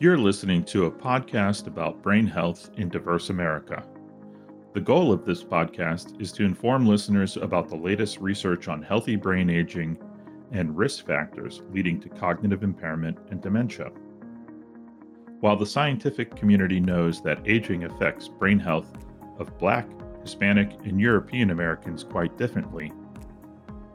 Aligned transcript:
You're 0.00 0.16
listening 0.16 0.62
to 0.66 0.84
a 0.84 0.90
podcast 0.92 1.66
about 1.66 2.04
brain 2.04 2.24
health 2.24 2.70
in 2.76 2.88
diverse 2.88 3.30
America. 3.30 3.82
The 4.72 4.80
goal 4.80 5.10
of 5.10 5.24
this 5.24 5.42
podcast 5.42 6.22
is 6.22 6.30
to 6.34 6.44
inform 6.44 6.86
listeners 6.86 7.36
about 7.36 7.68
the 7.68 7.74
latest 7.74 8.20
research 8.20 8.68
on 8.68 8.80
healthy 8.80 9.16
brain 9.16 9.50
aging 9.50 9.98
and 10.52 10.78
risk 10.78 11.04
factors 11.04 11.62
leading 11.72 11.98
to 12.02 12.08
cognitive 12.08 12.62
impairment 12.62 13.18
and 13.32 13.42
dementia. 13.42 13.90
While 15.40 15.56
the 15.56 15.66
scientific 15.66 16.36
community 16.36 16.78
knows 16.78 17.20
that 17.22 17.42
aging 17.44 17.82
affects 17.82 18.28
brain 18.28 18.60
health 18.60 18.92
of 19.40 19.58
Black, 19.58 19.88
Hispanic, 20.22 20.70
and 20.84 21.00
European 21.00 21.50
Americans 21.50 22.04
quite 22.04 22.38
differently, 22.38 22.92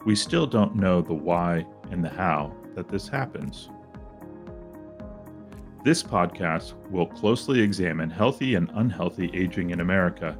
we 0.06 0.18
still 0.18 0.48
don't 0.48 0.76
know 0.76 1.02
the 1.02 1.14
why 1.14 1.66
and 1.92 2.04
the 2.04 2.10
how 2.10 2.54
that 2.76 2.90
this 2.90 3.08
happens. 3.08 3.70
This 5.84 6.02
podcast 6.02 6.76
will 6.90 7.08
closely 7.08 7.60
examine 7.60 8.10
healthy 8.10 8.56
and 8.56 8.72
unhealthy 8.76 9.30
aging 9.34 9.72
in 9.72 9.82
America 9.82 10.38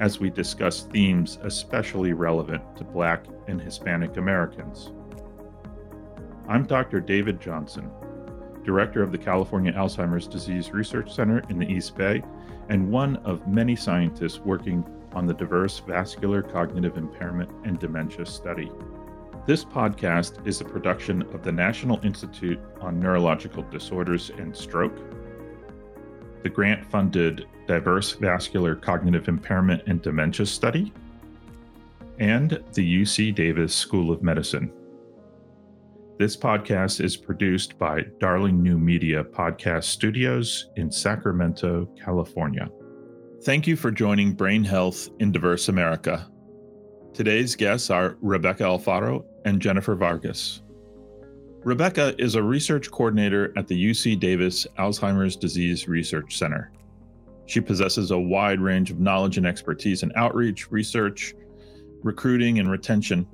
as 0.00 0.18
we 0.18 0.30
discuss 0.30 0.82
themes 0.82 1.38
especially 1.44 2.12
relevant 2.12 2.64
to 2.76 2.82
Black 2.82 3.24
and 3.46 3.62
Hispanic 3.62 4.16
Americans. 4.16 4.90
I'm 6.48 6.66
Dr. 6.66 6.98
David 6.98 7.40
Johnson, 7.40 7.88
Director 8.64 9.00
of 9.04 9.12
the 9.12 9.18
California 9.18 9.72
Alzheimer's 9.72 10.26
Disease 10.26 10.72
Research 10.72 11.14
Center 11.14 11.44
in 11.48 11.60
the 11.60 11.70
East 11.70 11.96
Bay, 11.96 12.20
and 12.68 12.90
one 12.90 13.14
of 13.18 13.46
many 13.46 13.76
scientists 13.76 14.40
working 14.40 14.84
on 15.12 15.24
the 15.24 15.34
Diverse 15.34 15.78
Vascular 15.78 16.42
Cognitive 16.42 16.96
Impairment 16.96 17.48
and 17.62 17.78
Dementia 17.78 18.26
Study. 18.26 18.72
This 19.46 19.64
podcast 19.64 20.46
is 20.46 20.60
a 20.60 20.66
production 20.66 21.22
of 21.34 21.42
the 21.42 21.50
National 21.50 21.98
Institute 22.04 22.60
on 22.82 23.00
Neurological 23.00 23.62
Disorders 23.70 24.30
and 24.36 24.54
Stroke, 24.54 24.98
the 26.42 26.50
grant 26.50 26.84
funded 26.84 27.46
Diverse 27.66 28.12
Vascular 28.12 28.76
Cognitive 28.76 29.28
Impairment 29.28 29.82
and 29.86 30.02
Dementia 30.02 30.44
Study, 30.44 30.92
and 32.18 32.62
the 32.74 33.02
UC 33.02 33.34
Davis 33.34 33.74
School 33.74 34.10
of 34.12 34.22
Medicine. 34.22 34.70
This 36.18 36.36
podcast 36.36 37.02
is 37.02 37.16
produced 37.16 37.78
by 37.78 38.02
Darling 38.18 38.62
New 38.62 38.78
Media 38.78 39.24
Podcast 39.24 39.84
Studios 39.84 40.68
in 40.76 40.92
Sacramento, 40.92 41.88
California. 41.98 42.68
Thank 43.42 43.66
you 43.66 43.74
for 43.74 43.90
joining 43.90 44.34
Brain 44.34 44.64
Health 44.64 45.08
in 45.18 45.32
Diverse 45.32 45.70
America. 45.70 46.30
Today's 47.14 47.56
guests 47.56 47.88
are 47.90 48.18
Rebecca 48.20 48.64
Alfaro 48.64 49.24
and 49.44 49.60
Jennifer 49.60 49.94
Vargas. 49.94 50.62
Rebecca 51.62 52.14
is 52.18 52.36
a 52.36 52.42
research 52.42 52.90
coordinator 52.90 53.52
at 53.56 53.68
the 53.68 53.90
UC 53.90 54.18
Davis 54.18 54.66
Alzheimer's 54.78 55.36
Disease 55.36 55.88
Research 55.88 56.38
Center. 56.38 56.72
She 57.46 57.60
possesses 57.60 58.12
a 58.12 58.18
wide 58.18 58.60
range 58.60 58.90
of 58.90 59.00
knowledge 59.00 59.36
and 59.36 59.46
expertise 59.46 60.02
in 60.02 60.12
outreach, 60.16 60.70
research, 60.70 61.34
recruiting, 62.02 62.60
and 62.60 62.70
retention, 62.70 63.26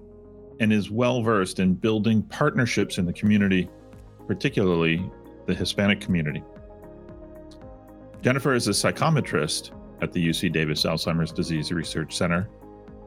and 0.59 0.73
is 0.73 0.91
well 0.91 1.23
versed 1.23 1.61
in 1.61 1.75
building 1.75 2.23
partnerships 2.23 2.99
in 2.99 3.07
the 3.07 3.13
community, 3.13 3.69
particularly 4.27 5.09
the 5.47 5.55
Hispanic 5.55 6.01
community. 6.01 6.43
Jennifer 8.23 8.55
is 8.55 8.67
a 8.67 8.73
psychometrist 8.73 9.71
at 10.03 10.13
the 10.13 10.29
UC 10.29 10.53
Davis 10.53 10.85
Alzheimer's 10.85 11.31
Disease 11.31 11.71
Research 11.71 12.17
Center 12.17 12.49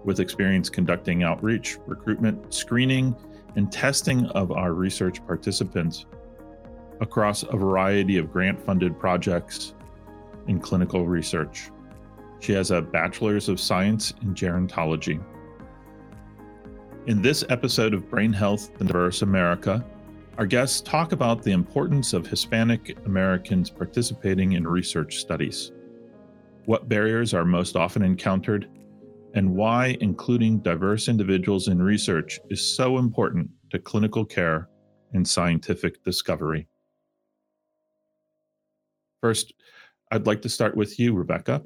with 0.04 0.20
experience 0.20 0.70
conducting 0.70 1.24
outreach, 1.24 1.78
recruitment, 1.86 2.54
screening, 2.54 3.16
and 3.56 3.72
testing 3.72 4.26
of 4.28 4.52
our 4.52 4.74
research 4.74 5.26
participants 5.26 6.06
across 7.02 7.44
a 7.44 7.56
variety 7.56 8.18
of 8.18 8.32
grant 8.32 8.64
funded 8.66 9.00
projects 9.00 9.74
in 10.48 10.60
clinical 10.60 11.08
research. 11.08 11.72
She 12.40 12.54
has 12.54 12.72
a 12.72 12.82
Bachelor's 12.82 13.50
of 13.50 13.60
Science 13.60 14.14
in 14.22 14.34
Gerontology. 14.34 15.22
In 17.08 17.22
this 17.22 17.44
episode 17.50 17.94
of 17.94 18.10
Brain 18.10 18.34
Health 18.34 18.70
in 18.80 18.88
Diverse 18.88 19.22
America, 19.22 19.86
our 20.38 20.46
guests 20.46 20.80
talk 20.80 21.12
about 21.12 21.44
the 21.44 21.52
importance 21.52 22.14
of 22.14 22.26
Hispanic 22.26 22.98
Americans 23.06 23.70
participating 23.70 24.54
in 24.54 24.66
research 24.66 25.18
studies, 25.18 25.72
what 26.66 26.88
barriers 26.88 27.34
are 27.34 27.46
most 27.46 27.76
often 27.76 28.04
encountered, 28.04 28.70
and 29.34 29.56
why 29.56 29.98
including 30.02 30.60
diverse 30.60 31.08
individuals 31.08 31.68
in 31.68 31.82
research 31.82 32.40
is 32.50 32.76
so 32.76 32.98
important 32.98 33.50
to 33.72 33.80
clinical 33.80 34.26
care 34.26 34.70
and 35.14 35.28
scientific 35.28 36.04
discovery. 36.04 36.68
First, 39.22 39.54
I'd 40.12 40.28
like 40.28 40.42
to 40.44 40.50
start 40.50 40.76
with 40.76 41.00
you, 41.00 41.14
Rebecca. 41.14 41.62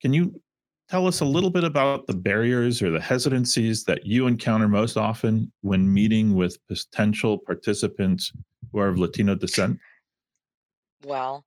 Can 0.00 0.12
you 0.12 0.40
tell 0.88 1.06
us 1.06 1.20
a 1.20 1.24
little 1.24 1.50
bit 1.50 1.64
about 1.64 2.06
the 2.06 2.14
barriers 2.14 2.82
or 2.82 2.90
the 2.90 3.00
hesitancies 3.00 3.84
that 3.84 4.04
you 4.04 4.26
encounter 4.26 4.68
most 4.68 4.96
often 4.96 5.50
when 5.62 5.92
meeting 5.92 6.34
with 6.34 6.58
potential 6.66 7.38
participants 7.38 8.32
who 8.72 8.78
are 8.78 8.88
of 8.88 8.98
Latino 8.98 9.34
descent? 9.34 9.78
Well, 11.04 11.44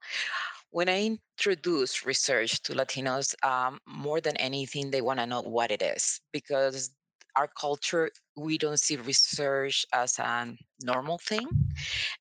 when 0.73 0.89
I 0.89 1.05
introduce 1.37 2.03
research 2.03 2.59
to 2.63 2.73
Latinos, 2.73 3.35
um, 3.45 3.77
more 3.87 4.19
than 4.19 4.35
anything, 4.37 4.89
they 4.89 5.01
want 5.01 5.19
to 5.19 5.27
know 5.27 5.41
what 5.41 5.69
it 5.69 5.83
is 5.83 6.19
because 6.31 6.89
our 7.35 7.47
culture, 7.47 8.09
we 8.35 8.57
don't 8.57 8.79
see 8.79 8.95
research 8.95 9.85
as 9.93 10.17
a 10.17 10.57
normal 10.83 11.19
thing. 11.19 11.47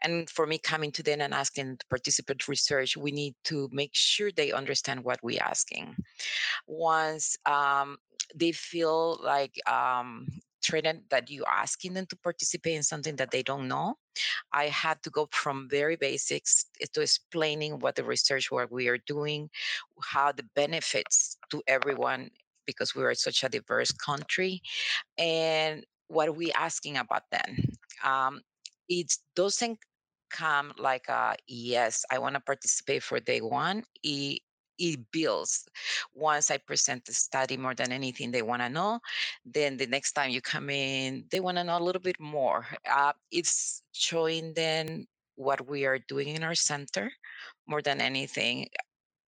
And 0.02 0.28
for 0.28 0.46
me, 0.46 0.58
coming 0.58 0.92
to 0.92 1.02
them 1.02 1.22
and 1.22 1.32
asking 1.32 1.78
to 1.78 1.86
participate 1.88 2.46
research, 2.46 2.94
we 2.94 3.10
need 3.10 3.34
to 3.44 3.70
make 3.72 3.94
sure 3.94 4.30
they 4.30 4.52
understand 4.52 5.02
what 5.02 5.18
we're 5.22 5.42
asking. 5.42 5.96
Once 6.66 7.36
um, 7.46 7.96
they 8.34 8.52
feel 8.52 9.18
like 9.24 9.58
um, 9.66 10.26
trained 10.62 11.02
that 11.10 11.30
you're 11.30 11.48
asking 11.48 11.94
them 11.94 12.06
to 12.06 12.16
participate 12.16 12.76
in 12.76 12.82
something 12.82 13.16
that 13.16 13.30
they 13.30 13.42
don't 13.42 13.68
know. 13.68 13.96
I 14.52 14.66
had 14.66 15.02
to 15.02 15.10
go 15.10 15.28
from 15.32 15.68
very 15.70 15.96
basics 15.96 16.66
to 16.92 17.00
explaining 17.00 17.78
what 17.80 17.96
the 17.96 18.04
research 18.04 18.50
work 18.50 18.70
we 18.70 18.88
are 18.88 18.98
doing, 19.06 19.50
how 20.02 20.32
the 20.32 20.44
benefits 20.54 21.36
to 21.50 21.62
everyone 21.66 22.30
because 22.66 22.94
we 22.94 23.02
are 23.02 23.14
such 23.14 23.42
a 23.42 23.48
diverse 23.48 23.90
country, 23.92 24.62
and 25.18 25.84
what 26.08 26.28
are 26.28 26.32
we 26.32 26.52
asking 26.52 26.96
about 26.96 27.22
then. 27.32 27.64
Um, 28.04 28.40
it 28.88 29.12
doesn't 29.34 29.78
come 30.30 30.72
like 30.78 31.08
a 31.08 31.36
yes, 31.46 32.04
I 32.10 32.18
want 32.18 32.34
to 32.34 32.40
participate 32.40 33.02
for 33.02 33.20
day 33.20 33.40
one. 33.40 33.84
It 34.02 34.40
it 34.78 35.00
builds. 35.12 35.68
Once 36.14 36.50
I 36.50 36.58
present 36.58 37.04
the 37.04 37.12
study 37.12 37.56
more 37.56 37.74
than 37.74 37.92
anything 37.92 38.30
they 38.30 38.42
want 38.42 38.62
to 38.62 38.68
know, 38.68 39.00
then 39.44 39.76
the 39.76 39.86
next 39.86 40.12
time 40.12 40.30
you 40.30 40.40
come 40.40 40.70
in, 40.70 41.24
they 41.30 41.40
want 41.40 41.56
to 41.58 41.64
know 41.64 41.78
a 41.78 41.82
little 41.82 42.02
bit 42.02 42.18
more. 42.18 42.66
Uh, 42.90 43.12
it's 43.30 43.82
showing 43.92 44.54
them 44.54 45.06
what 45.36 45.66
we 45.66 45.86
are 45.86 45.98
doing 46.08 46.28
in 46.28 46.42
our 46.42 46.54
center 46.54 47.10
more 47.66 47.82
than 47.82 48.00
anything 48.00 48.68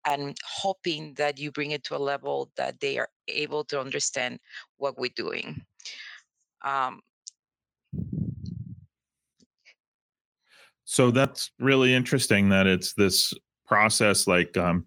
and 0.06 0.36
hoping 0.44 1.14
that 1.14 1.38
you 1.38 1.52
bring 1.52 1.70
it 1.70 1.84
to 1.84 1.96
a 1.96 1.98
level 1.98 2.50
that 2.56 2.80
they 2.80 2.98
are 2.98 3.08
able 3.28 3.64
to 3.64 3.80
understand 3.80 4.38
what 4.78 4.98
we're 4.98 5.10
doing. 5.14 5.62
Um, 6.64 7.00
so 10.84 11.10
that's 11.10 11.50
really 11.58 11.94
interesting 11.94 12.48
that 12.50 12.66
it's 12.66 12.94
this 12.94 13.32
process 13.66 14.26
like 14.26 14.56
um, 14.56 14.86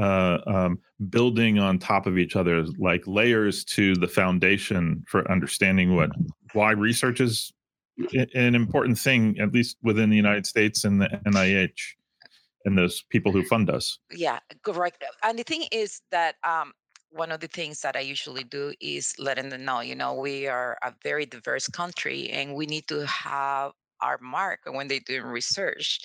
uh, 0.00 0.38
um, 0.46 0.78
building 1.10 1.58
on 1.58 1.78
top 1.78 2.06
of 2.06 2.18
each 2.18 2.36
other, 2.36 2.64
like 2.78 3.02
layers 3.06 3.64
to 3.64 3.94
the 3.96 4.08
foundation 4.08 5.04
for 5.06 5.30
understanding 5.30 5.94
what 5.94 6.10
why 6.52 6.72
research 6.72 7.20
is 7.20 7.52
an 8.34 8.54
important 8.54 8.98
thing, 8.98 9.38
at 9.38 9.52
least 9.52 9.76
within 9.82 10.10
the 10.10 10.16
United 10.16 10.46
States 10.46 10.84
and 10.84 11.00
the 11.00 11.08
NIH 11.26 11.94
and 12.64 12.76
those 12.76 13.02
people 13.10 13.32
who 13.32 13.44
fund 13.44 13.70
us. 13.70 13.98
Yeah, 14.10 14.38
correct. 14.62 15.04
And 15.22 15.38
the 15.38 15.42
thing 15.42 15.64
is 15.70 16.00
that 16.10 16.36
um, 16.44 16.72
one 17.10 17.32
of 17.32 17.40
the 17.40 17.48
things 17.48 17.80
that 17.80 17.96
I 17.96 18.00
usually 18.00 18.44
do 18.44 18.72
is 18.80 19.14
letting 19.18 19.48
them 19.48 19.64
know, 19.64 19.80
you 19.80 19.94
know, 19.94 20.14
we 20.14 20.46
are 20.46 20.78
a 20.82 20.94
very 21.02 21.26
diverse 21.26 21.68
country 21.68 22.30
and 22.30 22.54
we 22.54 22.66
need 22.66 22.86
to 22.88 23.06
have 23.06 23.72
our 24.02 24.18
mark 24.20 24.60
when 24.66 24.88
they're 24.88 25.00
doing 25.06 25.22
research 25.22 26.00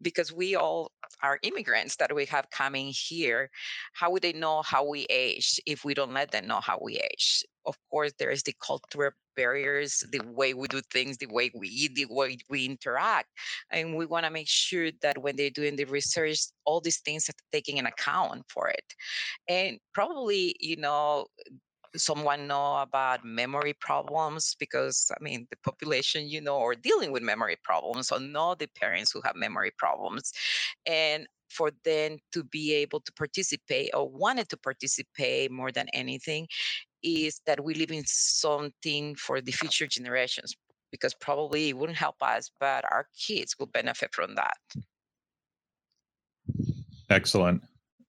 because 0.00 0.32
we 0.32 0.54
all 0.54 0.92
are 1.22 1.38
immigrants 1.42 1.96
that 1.96 2.14
we 2.14 2.24
have 2.26 2.48
coming 2.50 2.92
here 2.94 3.50
how 3.94 4.10
would 4.10 4.22
they 4.22 4.32
know 4.32 4.62
how 4.62 4.86
we 4.86 5.06
age 5.10 5.60
if 5.66 5.84
we 5.84 5.94
don't 5.94 6.12
let 6.12 6.30
them 6.30 6.46
know 6.46 6.60
how 6.60 6.78
we 6.80 6.96
age? 6.96 7.44
Of 7.66 7.76
course 7.90 8.12
there 8.18 8.30
is 8.30 8.42
the 8.42 8.54
cultural 8.64 9.10
barriers 9.36 10.04
the 10.10 10.20
way 10.24 10.54
we 10.54 10.66
do 10.68 10.80
things 10.92 11.16
the 11.16 11.26
way 11.26 11.50
we 11.54 11.68
eat 11.68 11.94
the 11.94 12.06
way 12.10 12.36
we 12.50 12.64
interact 12.64 13.28
and 13.70 13.94
we 13.94 14.04
want 14.04 14.24
to 14.24 14.30
make 14.32 14.48
sure 14.48 14.90
that 15.02 15.16
when 15.22 15.36
they're 15.36 15.50
doing 15.50 15.76
the 15.76 15.84
research 15.84 16.40
all 16.64 16.80
these 16.80 16.98
things 16.98 17.28
are 17.28 17.34
taken 17.52 17.76
in 17.76 17.86
account 17.86 18.42
for 18.48 18.68
it. 18.68 18.84
And 19.48 19.78
probably 19.94 20.56
you 20.60 20.76
know 20.76 21.26
someone 21.96 22.46
know 22.46 22.78
about 22.78 23.24
memory 23.24 23.74
problems 23.80 24.56
because 24.58 25.10
I 25.18 25.22
mean 25.22 25.46
the 25.50 25.56
population 25.64 26.28
you 26.28 26.40
know 26.40 26.58
are 26.58 26.74
dealing 26.74 27.12
with 27.12 27.22
memory 27.22 27.56
problems, 27.62 28.08
so 28.08 28.18
know 28.18 28.54
the 28.54 28.68
parents 28.80 29.10
who 29.12 29.20
have 29.24 29.36
memory 29.36 29.72
problems, 29.78 30.32
and 30.86 31.26
for 31.48 31.70
them 31.84 32.18
to 32.32 32.44
be 32.44 32.74
able 32.74 33.00
to 33.00 33.12
participate 33.12 33.90
or 33.94 34.08
wanted 34.08 34.48
to 34.50 34.56
participate 34.56 35.50
more 35.50 35.72
than 35.72 35.88
anything 35.92 36.46
is 37.02 37.40
that 37.46 37.62
we 37.62 37.74
live 37.74 37.90
in 37.90 38.02
something 38.06 39.14
for 39.14 39.40
the 39.40 39.52
future 39.52 39.86
generations 39.86 40.54
because 40.90 41.14
probably 41.14 41.68
it 41.68 41.76
wouldn't 41.76 41.98
help 41.98 42.16
us, 42.22 42.50
but 42.60 42.84
our 42.84 43.06
kids 43.18 43.56
will 43.58 43.66
benefit 43.66 44.10
from 44.12 44.34
that. 44.34 44.56
Excellent, 47.10 47.62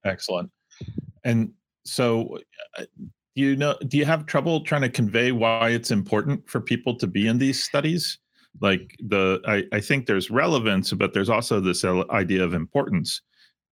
excellent. 0.06 0.52
And 1.24 1.52
so, 1.86 2.38
uh, 2.78 2.86
you 3.36 3.56
know? 3.56 3.76
Do 3.88 3.98
you 3.98 4.06
have 4.06 4.26
trouble 4.26 4.62
trying 4.62 4.82
to 4.82 4.90
convey 4.90 5.32
why 5.32 5.70
it's 5.70 5.92
important 5.92 6.50
for 6.50 6.62
people 6.62 6.96
to 6.98 7.08
be 7.08 7.28
in 7.28 7.38
these 7.38 7.64
studies? 7.64 8.18
Like 8.62 8.96
the, 9.00 9.42
I, 9.48 9.64
I 9.76 9.80
think 9.80 10.06
there's 10.06 10.30
relevance, 10.30 10.92
but 10.94 11.14
there's 11.14 11.30
also 11.30 11.60
this 11.60 11.86
idea 11.86 12.44
of 12.44 12.54
importance. 12.54 13.22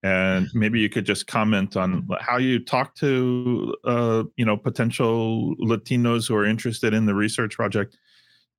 And 0.03 0.47
maybe 0.53 0.79
you 0.79 0.89
could 0.89 1.05
just 1.05 1.25
comment 1.27 1.75
on 1.75 2.07
how 2.19 2.37
you 2.37 2.63
talk 2.63 2.95
to 2.95 3.75
uh, 3.83 4.23
you 4.35 4.45
know 4.45 4.55
potential 4.55 5.55
latinos 5.57 6.27
who 6.27 6.35
are 6.35 6.45
interested 6.45 6.93
in 6.93 7.05
the 7.05 7.15
research 7.15 7.55
project. 7.55 7.97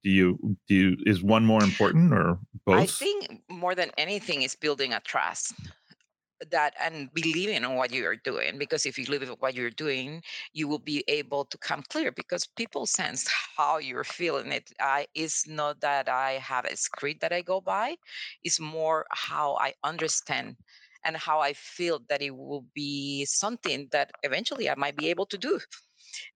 Do 0.02 0.10
you 0.10 0.56
do 0.66 0.74
you 0.74 0.96
is 1.06 1.22
one 1.22 1.44
more 1.44 1.62
important 1.62 2.12
or 2.12 2.38
both? 2.66 2.78
i 2.78 2.86
think 2.86 3.42
more 3.48 3.74
than 3.74 3.90
anything 3.98 4.42
is 4.42 4.54
building 4.54 4.92
a 4.92 5.00
trust 5.00 5.54
that 6.50 6.74
and 6.80 7.12
believing 7.14 7.56
in 7.62 7.74
what 7.74 7.92
you're 7.92 8.16
doing 8.16 8.58
because 8.58 8.86
if 8.86 8.98
you 8.98 9.04
live 9.06 9.22
in 9.22 9.28
what 9.40 9.54
you're 9.54 9.70
doing 9.70 10.22
you 10.52 10.68
will 10.68 10.78
be 10.78 11.04
able 11.08 11.44
to 11.44 11.58
come 11.58 11.82
clear 11.88 12.12
because 12.12 12.46
people 12.56 12.86
sense 12.86 13.28
how 13.56 13.78
you're 13.78 14.04
feeling 14.04 14.52
it 14.52 14.70
i 14.80 15.06
it's 15.14 15.48
not 15.48 15.80
that 15.80 16.08
i 16.08 16.32
have 16.32 16.64
a 16.64 16.76
script 16.76 17.20
that 17.20 17.32
i 17.32 17.40
go 17.42 17.60
by 17.60 17.96
it's 18.44 18.60
more 18.60 19.04
how 19.10 19.56
i 19.60 19.72
understand 19.84 20.56
and 21.04 21.16
how 21.16 21.40
I 21.40 21.52
feel 21.52 22.00
that 22.08 22.22
it 22.22 22.36
will 22.36 22.66
be 22.74 23.24
something 23.24 23.88
that 23.92 24.10
eventually 24.22 24.68
I 24.68 24.74
might 24.74 24.96
be 24.96 25.08
able 25.08 25.26
to 25.26 25.38
do. 25.38 25.60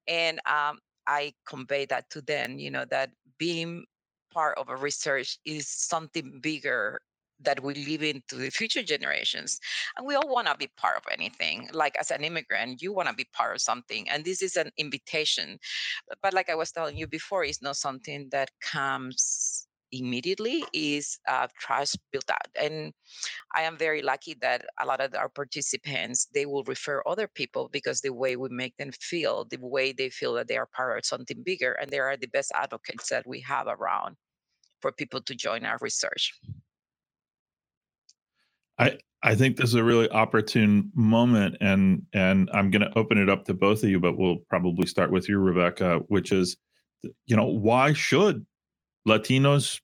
And 0.07 0.41
um, 0.47 0.79
I 1.07 1.35
convey 1.47 1.87
that 1.87 2.11
to 2.11 2.21
them, 2.23 2.59
you 2.59 2.71
know, 2.71 2.85
that 2.91 3.11
being 3.39 3.85
part 4.33 4.59
of 4.59 4.69
a 4.69 4.77
research 4.77 5.39
is 5.45 5.69
something 5.69 6.41
bigger 6.41 7.01
that 7.45 7.63
we 7.63 7.75
leave 7.75 8.03
into 8.03 8.37
the 8.37 8.51
future 8.51 8.83
generations. 8.83 9.59
And 9.97 10.07
we 10.07 10.15
all 10.15 10.29
want 10.29 10.49
to 10.49 10.57
be 10.57 10.69
part 10.77 10.97
of 10.97 11.05
anything. 11.11 11.69
Like 11.73 11.97
as 12.01 12.11
an 12.11 12.25
immigrant, 12.25 12.83
you 12.83 12.93
want 12.93 13.09
to 13.09 13.15
be 13.15 13.27
part 13.33 13.55
of 13.55 13.61
something. 13.61 14.09
And 14.09 14.25
this 14.25 14.43
is 14.43 14.57
an 14.57 14.71
invitation. 14.77 15.59
But 16.23 16.35
like 16.35 16.51
I 16.51 16.55
was 16.55 16.73
telling 16.73 16.97
you 16.97 17.07
before, 17.07 17.45
it's 17.45 17.63
not 17.63 17.77
something 17.77 18.29
that 18.31 18.51
comes 18.61 19.67
immediately 19.93 20.65
is 20.73 21.19
uh, 21.29 21.47
trust 21.59 21.99
built 22.11 22.29
out 22.31 22.49
and 22.61 22.93
i 23.55 23.63
am 23.63 23.77
very 23.77 24.03
lucky 24.03 24.35
that 24.41 24.65
a 24.81 24.87
lot 24.87 25.01
of 25.01 25.15
our 25.15 25.29
participants 25.29 26.29
they 26.35 26.47
will 26.47 26.65
refer 26.65 27.03
other 27.07 27.29
people 27.29 27.69
because 27.73 28.01
the 28.01 28.13
way 28.13 28.37
we 28.37 28.49
make 28.51 28.77
them 28.79 28.91
feel 29.01 29.45
the 29.51 29.59
way 29.61 29.93
they 29.93 30.09
feel 30.09 30.33
that 30.35 30.49
they 30.49 30.57
are 30.57 30.69
part 30.75 30.99
of 30.99 31.05
something 31.05 31.43
bigger 31.45 31.73
and 31.73 31.91
they 31.91 31.99
are 31.99 32.17
the 32.17 32.27
best 32.29 32.51
advocates 32.55 33.09
that 33.09 33.27
we 33.27 33.41
have 33.41 33.67
around 33.67 34.17
for 34.81 34.91
people 34.93 35.21
to 35.21 35.35
join 35.35 35.65
our 35.65 35.79
research 35.81 36.33
i 38.83 38.99
i 39.23 39.35
think 39.35 39.57
this 39.57 39.71
is 39.71 39.75
a 39.75 39.85
really 39.85 40.09
opportune 40.11 40.91
moment 40.95 41.57
and 41.61 42.03
and 42.13 42.51
i'm 42.53 42.71
going 42.71 42.83
to 42.83 42.99
open 42.99 43.19
it 43.19 43.29
up 43.29 43.45
to 43.45 43.55
both 43.55 43.83
of 43.83 43.89
you 43.89 44.01
but 44.01 44.17
we'll 44.19 44.39
probably 44.49 44.87
start 44.87 45.11
with 45.11 45.29
you 45.29 45.39
rebecca 45.39 46.01
which 46.09 46.33
is 46.33 46.57
you 47.27 47.37
know 47.37 47.47
why 47.47 47.93
should 47.93 48.45
Latinos 49.07 49.81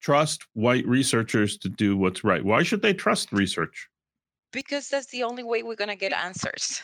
trust 0.00 0.46
white 0.54 0.86
researchers 0.86 1.56
to 1.58 1.68
do 1.68 1.96
what's 1.96 2.24
right. 2.24 2.44
Why 2.44 2.62
should 2.62 2.82
they 2.82 2.92
trust 2.92 3.32
research? 3.32 3.88
Because 4.52 4.88
that's 4.88 5.06
the 5.06 5.22
only 5.22 5.42
way 5.42 5.62
we're 5.62 5.76
going 5.76 5.88
to 5.88 5.96
get 5.96 6.12
answers. 6.12 6.82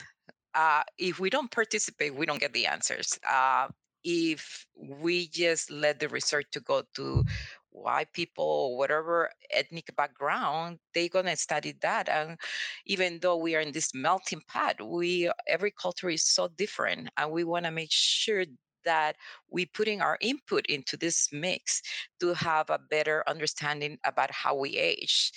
Uh, 0.55 0.83
if 0.97 1.19
we 1.19 1.29
don't 1.29 1.51
participate, 1.51 2.15
we 2.15 2.25
don't 2.25 2.41
get 2.41 2.53
the 2.53 2.67
answers. 2.67 3.19
Uh, 3.29 3.69
if 4.05 4.67
we 4.77 5.27
just 5.29 5.71
let 5.71 6.01
the 6.01 6.09
research 6.09 6.47
to 6.53 6.61
go 6.61 6.83
to 6.95 7.25
white 7.71 8.13
people 8.13 8.77
whatever 8.77 9.31
ethnic 9.53 9.95
background 9.97 10.79
they're 10.95 11.09
going 11.09 11.27
to 11.27 11.37
study 11.37 11.75
that. 11.83 12.09
And 12.09 12.39
even 12.87 13.19
though 13.21 13.37
we 13.37 13.55
are 13.57 13.61
in 13.61 13.73
this 13.73 13.95
melting 13.95 14.43
pot 14.49 14.77
we 14.85 15.31
every 15.47 15.73
culture 15.81 16.09
is 16.09 16.25
so 16.25 16.49
different 16.57 17.09
and 17.17 17.31
we 17.31 17.45
want 17.45 17.65
to 17.67 17.71
make 17.71 17.91
sure 17.93 18.45
that 18.85 19.17
we 19.51 19.67
putting 19.67 20.01
our 20.01 20.17
input 20.21 20.65
into 20.67 20.97
this 20.97 21.29
mix 21.33 21.83
to 22.21 22.33
have 22.33 22.71
a 22.71 22.79
better 22.91 23.23
understanding 23.27 23.99
about 24.05 24.31
how 24.31 24.55
we 24.55 24.71
age 24.77 25.33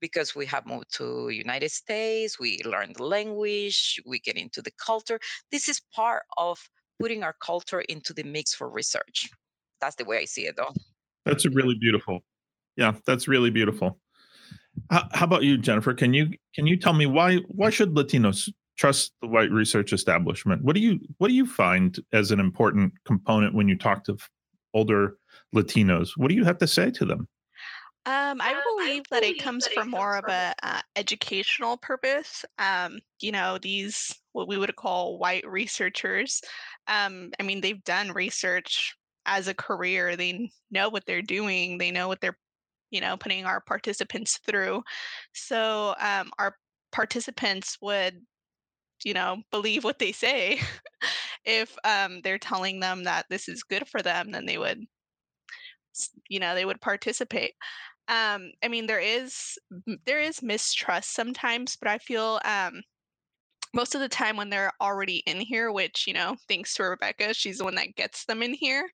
because 0.00 0.34
we 0.34 0.44
have 0.46 0.66
moved 0.66 0.92
to 0.92 1.28
united 1.30 1.70
states 1.70 2.38
we 2.38 2.60
learn 2.64 2.92
the 2.96 3.04
language 3.04 4.00
we 4.06 4.18
get 4.18 4.36
into 4.36 4.60
the 4.62 4.72
culture. 4.84 5.18
This 5.50 5.68
is 5.68 5.80
part 5.94 6.24
of 6.36 6.58
putting 7.00 7.22
our 7.22 7.34
culture 7.42 7.80
into 7.82 8.12
the 8.14 8.22
mix 8.22 8.54
for 8.54 8.70
research. 8.70 9.28
That's 9.80 9.96
the 9.96 10.04
way 10.04 10.18
i 10.18 10.24
see 10.24 10.46
it 10.46 10.56
though 10.56 10.72
that's 11.26 11.44
really 11.46 11.74
beautiful 11.74 12.20
yeah 12.76 12.92
that's 13.06 13.28
really 13.28 13.50
beautiful 13.50 13.98
how, 14.90 15.08
how 15.12 15.24
about 15.26 15.42
you 15.42 15.58
jennifer 15.58 15.92
can 15.92 16.14
you 16.14 16.30
can 16.54 16.66
you 16.66 16.76
tell 16.76 16.94
me 16.94 17.06
why 17.06 17.36
why 17.48 17.68
should 17.68 17.94
latinos 17.94 18.48
trust 18.76 19.12
the 19.20 19.28
white 19.28 19.50
research 19.50 19.92
establishment. 19.92 20.62
What 20.62 20.74
do 20.74 20.80
you 20.80 21.00
what 21.18 21.28
do 21.28 21.34
you 21.34 21.46
find 21.46 21.98
as 22.12 22.30
an 22.30 22.40
important 22.40 22.92
component 23.04 23.54
when 23.54 23.68
you 23.68 23.76
talk 23.76 24.04
to 24.04 24.16
older 24.74 25.16
Latinos? 25.54 26.10
What 26.16 26.28
do 26.28 26.34
you 26.34 26.44
have 26.44 26.58
to 26.58 26.66
say 26.66 26.90
to 26.92 27.04
them? 27.04 27.28
Um, 28.04 28.40
I 28.40 28.54
believe 28.76 29.02
that 29.10 29.24
it 29.24 29.40
comes 29.40 29.66
from 29.66 29.90
more 29.90 30.16
of 30.16 30.24
a 30.28 30.54
uh, 30.62 30.80
educational 30.94 31.76
purpose. 31.76 32.44
Um, 32.58 33.00
you 33.20 33.32
know, 33.32 33.58
these 33.58 34.14
what 34.32 34.46
we 34.46 34.58
would 34.58 34.76
call 34.76 35.18
white 35.18 35.46
researchers. 35.48 36.40
Um, 36.86 37.32
I 37.40 37.42
mean, 37.42 37.60
they've 37.60 37.82
done 37.82 38.12
research 38.12 38.94
as 39.26 39.48
a 39.48 39.54
career. 39.54 40.16
They 40.16 40.50
know 40.70 40.88
what 40.88 41.04
they're 41.06 41.22
doing. 41.22 41.78
They 41.78 41.90
know 41.90 42.08
what 42.08 42.20
they're, 42.20 42.38
you 42.90 43.00
know, 43.00 43.16
putting 43.16 43.44
our 43.44 43.60
participants 43.60 44.38
through. 44.48 44.82
So 45.34 45.94
um, 46.00 46.30
our 46.38 46.56
participants 46.92 47.76
would 47.82 48.22
you 49.04 49.12
know 49.14 49.42
believe 49.50 49.84
what 49.84 49.98
they 49.98 50.12
say 50.12 50.58
if 51.44 51.76
um, 51.84 52.20
they're 52.22 52.38
telling 52.38 52.80
them 52.80 53.04
that 53.04 53.26
this 53.28 53.48
is 53.48 53.62
good 53.62 53.86
for 53.86 54.02
them 54.02 54.30
then 54.30 54.46
they 54.46 54.58
would 54.58 54.84
you 56.28 56.40
know 56.40 56.54
they 56.54 56.64
would 56.64 56.80
participate 56.80 57.54
um, 58.08 58.50
i 58.62 58.68
mean 58.68 58.86
there 58.86 59.00
is 59.00 59.58
there 60.06 60.20
is 60.20 60.42
mistrust 60.42 61.14
sometimes 61.14 61.76
but 61.76 61.88
i 61.88 61.98
feel 61.98 62.40
um, 62.44 62.80
most 63.76 63.94
of 63.94 64.00
the 64.00 64.08
time 64.08 64.36
when 64.36 64.50
they're 64.50 64.72
already 64.80 65.18
in 65.26 65.38
here 65.38 65.70
which 65.70 66.06
you 66.06 66.14
know 66.14 66.34
thanks 66.48 66.74
to 66.74 66.82
rebecca 66.82 67.32
she's 67.32 67.58
the 67.58 67.64
one 67.64 67.74
that 67.74 67.94
gets 67.94 68.24
them 68.24 68.42
in 68.42 68.54
here 68.54 68.88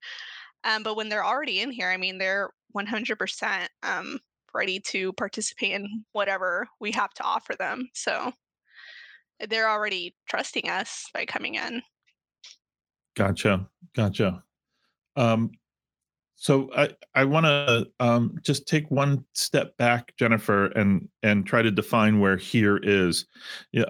um, 0.65 0.83
but 0.83 0.97
when 0.97 1.09
they're 1.09 1.25
already 1.25 1.61
in 1.61 1.71
here 1.71 1.89
i 1.89 1.97
mean 1.97 2.19
they're 2.19 2.51
100% 2.77 3.67
um, 3.83 4.19
ready 4.55 4.81
to 4.81 5.13
participate 5.15 5.73
in 5.73 6.05
whatever 6.13 6.67
we 6.81 6.91
have 6.91 7.13
to 7.15 7.23
offer 7.23 7.55
them 7.55 7.89
so 7.95 8.33
they're 9.49 9.69
already 9.69 10.15
trusting 10.29 10.69
us 10.69 11.09
by 11.13 11.25
coming 11.25 11.55
in. 11.55 11.83
Gotcha. 13.17 13.69
Gotcha. 13.95 14.43
Um, 15.17 15.51
so 16.43 16.69
I, 16.75 16.91
I 17.15 17.25
want 17.25 17.47
to 17.47 17.87
um, 18.01 18.37
just 18.43 18.67
take 18.67 18.91
one 18.91 19.25
step 19.33 19.77
back, 19.77 20.13
Jennifer, 20.19 20.67
and 20.67 21.09
and 21.23 21.47
try 21.47 21.63
to 21.63 21.71
define 21.71 22.19
where 22.19 22.37
here 22.37 22.81
is. 22.83 23.27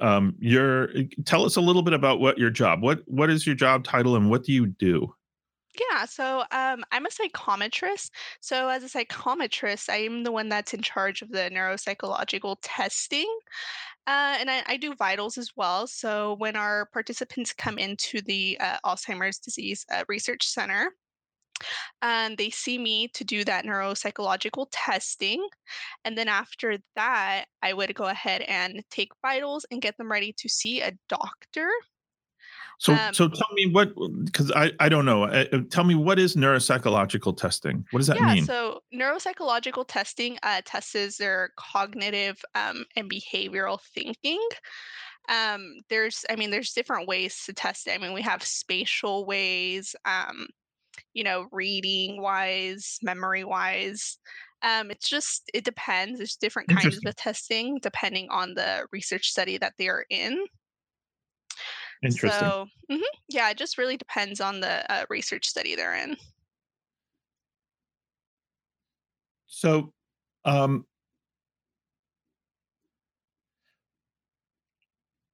Um, 0.02 0.34
your 0.38 0.90
tell 1.24 1.46
us 1.46 1.56
a 1.56 1.62
little 1.62 1.80
bit 1.80 1.94
about 1.94 2.20
what 2.20 2.36
your 2.36 2.50
job. 2.50 2.82
What 2.82 3.04
what 3.06 3.30
is 3.30 3.46
your 3.46 3.54
job 3.54 3.84
title 3.84 4.16
and 4.16 4.28
what 4.28 4.44
do 4.44 4.52
you 4.52 4.66
do? 4.66 5.14
Yeah, 5.90 6.04
so 6.04 6.40
um, 6.50 6.84
I'm 6.92 7.06
a 7.06 7.08
psychometrist. 7.08 8.10
So, 8.42 8.68
as 8.68 8.84
a 8.84 8.86
psychometrist, 8.86 9.88
I 9.88 10.02
am 10.04 10.22
the 10.22 10.30
one 10.30 10.50
that's 10.50 10.74
in 10.74 10.82
charge 10.82 11.22
of 11.22 11.30
the 11.30 11.48
neuropsychological 11.50 12.56
testing. 12.60 13.34
Uh, 14.06 14.36
and 14.38 14.50
I, 14.50 14.62
I 14.66 14.76
do 14.76 14.94
vitals 14.94 15.38
as 15.38 15.52
well. 15.56 15.86
So, 15.86 16.34
when 16.34 16.56
our 16.56 16.90
participants 16.92 17.54
come 17.54 17.78
into 17.78 18.20
the 18.20 18.58
uh, 18.60 18.76
Alzheimer's 18.84 19.38
Disease 19.38 19.86
uh, 19.90 20.04
Research 20.06 20.46
Center, 20.46 20.92
and 22.00 22.36
they 22.36 22.50
see 22.50 22.78
me 22.78 23.08
to 23.08 23.24
do 23.24 23.44
that 23.44 23.64
neuropsychological 23.64 24.66
testing. 24.70 25.46
And 26.04 26.16
then 26.16 26.28
after 26.28 26.78
that, 26.96 27.46
I 27.62 27.72
would 27.72 27.94
go 27.94 28.04
ahead 28.04 28.42
and 28.42 28.82
take 28.90 29.10
vitals 29.22 29.66
and 29.70 29.82
get 29.82 29.96
them 29.96 30.10
ready 30.10 30.34
to 30.38 30.48
see 30.48 30.80
a 30.80 30.92
doctor. 31.08 31.70
So, 32.78 32.94
um, 32.94 33.14
so 33.14 33.28
tell 33.28 33.48
me 33.54 33.66
what, 33.66 33.92
because 34.24 34.50
I, 34.50 34.72
I 34.80 34.88
don't 34.88 35.04
know. 35.04 35.24
Uh, 35.24 35.44
tell 35.70 35.84
me 35.84 35.94
what 35.94 36.18
is 36.18 36.34
neuropsychological 36.34 37.36
testing? 37.36 37.84
What 37.92 38.00
does 38.00 38.08
that 38.08 38.18
yeah, 38.18 38.34
mean? 38.34 38.44
So, 38.44 38.80
neuropsychological 38.92 39.84
testing 39.86 40.36
uh, 40.42 40.62
tests 40.64 41.16
their 41.16 41.50
cognitive 41.56 42.42
um, 42.56 42.84
and 42.96 43.08
behavioral 43.08 43.80
thinking. 43.94 44.44
Um, 45.28 45.76
there's, 45.90 46.24
I 46.28 46.34
mean, 46.34 46.50
there's 46.50 46.72
different 46.72 47.06
ways 47.06 47.44
to 47.46 47.52
test 47.52 47.86
it. 47.86 47.92
I 47.92 47.98
mean, 47.98 48.12
we 48.12 48.22
have 48.22 48.42
spatial 48.42 49.24
ways, 49.26 49.94
um, 50.04 50.48
you 51.14 51.24
know, 51.24 51.48
reading 51.52 52.20
wise, 52.20 52.98
memory 53.02 53.44
wise. 53.44 54.18
Um, 54.62 54.90
it's 54.90 55.08
just, 55.08 55.50
it 55.54 55.64
depends. 55.64 56.18
There's 56.18 56.36
different 56.36 56.68
kinds 56.68 56.98
of 57.04 57.16
testing 57.16 57.78
depending 57.82 58.28
on 58.30 58.54
the 58.54 58.86
research 58.92 59.28
study 59.28 59.58
that 59.58 59.74
they 59.78 59.88
are 59.88 60.04
in. 60.08 60.46
Interesting. 62.02 62.48
So, 62.48 62.66
mhm, 62.90 63.02
yeah, 63.28 63.50
it 63.50 63.56
just 63.58 63.78
really 63.78 63.96
depends 63.96 64.40
on 64.40 64.60
the 64.60 64.90
uh, 64.92 65.06
research 65.08 65.46
study 65.46 65.74
they're 65.74 65.94
in. 65.94 66.16
So, 69.46 69.92
um, 70.44 70.86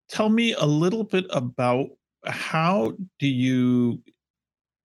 tell 0.08 0.28
me 0.28 0.52
a 0.52 0.64
little 0.64 1.04
bit 1.04 1.26
about 1.30 1.88
how 2.26 2.96
do 3.18 3.26
you 3.26 4.02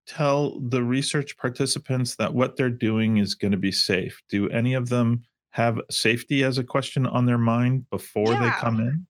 tell 0.05 0.60
the 0.60 0.83
research 0.83 1.38
participants 1.38 2.15
that 2.15 2.33
what 2.33 2.55
they're 2.55 2.69
doing 2.69 3.17
is 3.17 3.36
going 3.36 3.51
to 3.51 3.57
be 3.57 3.72
safe? 3.72 4.22
Do 4.29 4.50
any 4.50 4.74
of 4.74 4.89
them 4.89 5.24
have 5.51 5.79
safety 5.89 6.43
as 6.43 6.57
a 6.57 6.63
question 6.63 7.05
on 7.05 7.25
their 7.25 7.38
mind 7.38 7.89
before 7.89 8.27
they 8.27 8.50
come 8.51 8.79
in? 8.79 9.07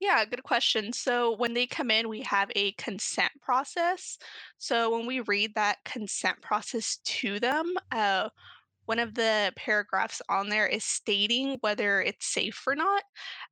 Yeah, 0.00 0.24
good 0.24 0.42
question. 0.42 0.92
So 0.92 1.36
when 1.36 1.54
they 1.54 1.66
come 1.66 1.90
in, 1.90 2.08
we 2.08 2.22
have 2.22 2.50
a 2.56 2.72
consent 2.72 3.32
process. 3.40 4.18
So 4.58 4.96
when 4.96 5.06
we 5.06 5.20
read 5.20 5.54
that 5.54 5.78
consent 5.84 6.40
process 6.40 6.98
to 7.04 7.38
them, 7.40 7.74
uh, 7.92 8.28
one 8.86 8.98
of 8.98 9.14
the 9.14 9.52
paragraphs 9.54 10.22
on 10.30 10.48
there 10.48 10.66
is 10.66 10.82
stating 10.82 11.58
whether 11.60 12.00
it's 12.00 12.26
safe 12.26 12.62
or 12.66 12.74
not. 12.74 13.02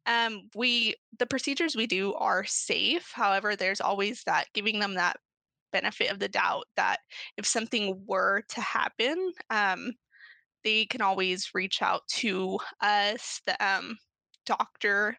Um, 0.06 0.48
we 0.54 0.94
the 1.18 1.26
procedures 1.26 1.76
we 1.76 1.86
do 1.86 2.14
are 2.14 2.44
safe. 2.44 3.10
However, 3.12 3.54
there's 3.54 3.82
always 3.82 4.22
that 4.24 4.46
giving 4.54 4.78
them 4.80 4.94
that 4.94 5.18
benefit 5.72 6.10
of 6.10 6.18
the 6.18 6.28
doubt 6.28 6.64
that 6.76 6.98
if 7.36 7.46
something 7.46 8.02
were 8.06 8.42
to 8.48 8.60
happen, 8.60 9.32
um, 9.50 9.92
they 10.64 10.86
can 10.86 11.00
always 11.00 11.50
reach 11.54 11.82
out 11.82 12.02
to 12.08 12.58
us, 12.80 13.40
the 13.46 13.56
um, 13.64 13.96
doctor 14.46 15.16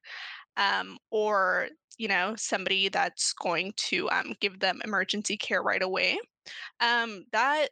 um, 0.57 0.97
or 1.11 1.67
you 1.97 2.07
know 2.07 2.33
somebody 2.37 2.89
that's 2.89 3.33
going 3.33 3.73
to 3.77 4.09
um, 4.09 4.33
give 4.41 4.59
them 4.59 4.81
emergency 4.83 5.37
care 5.37 5.61
right 5.61 5.81
away. 5.81 6.19
Um, 6.79 7.25
that 7.31 7.69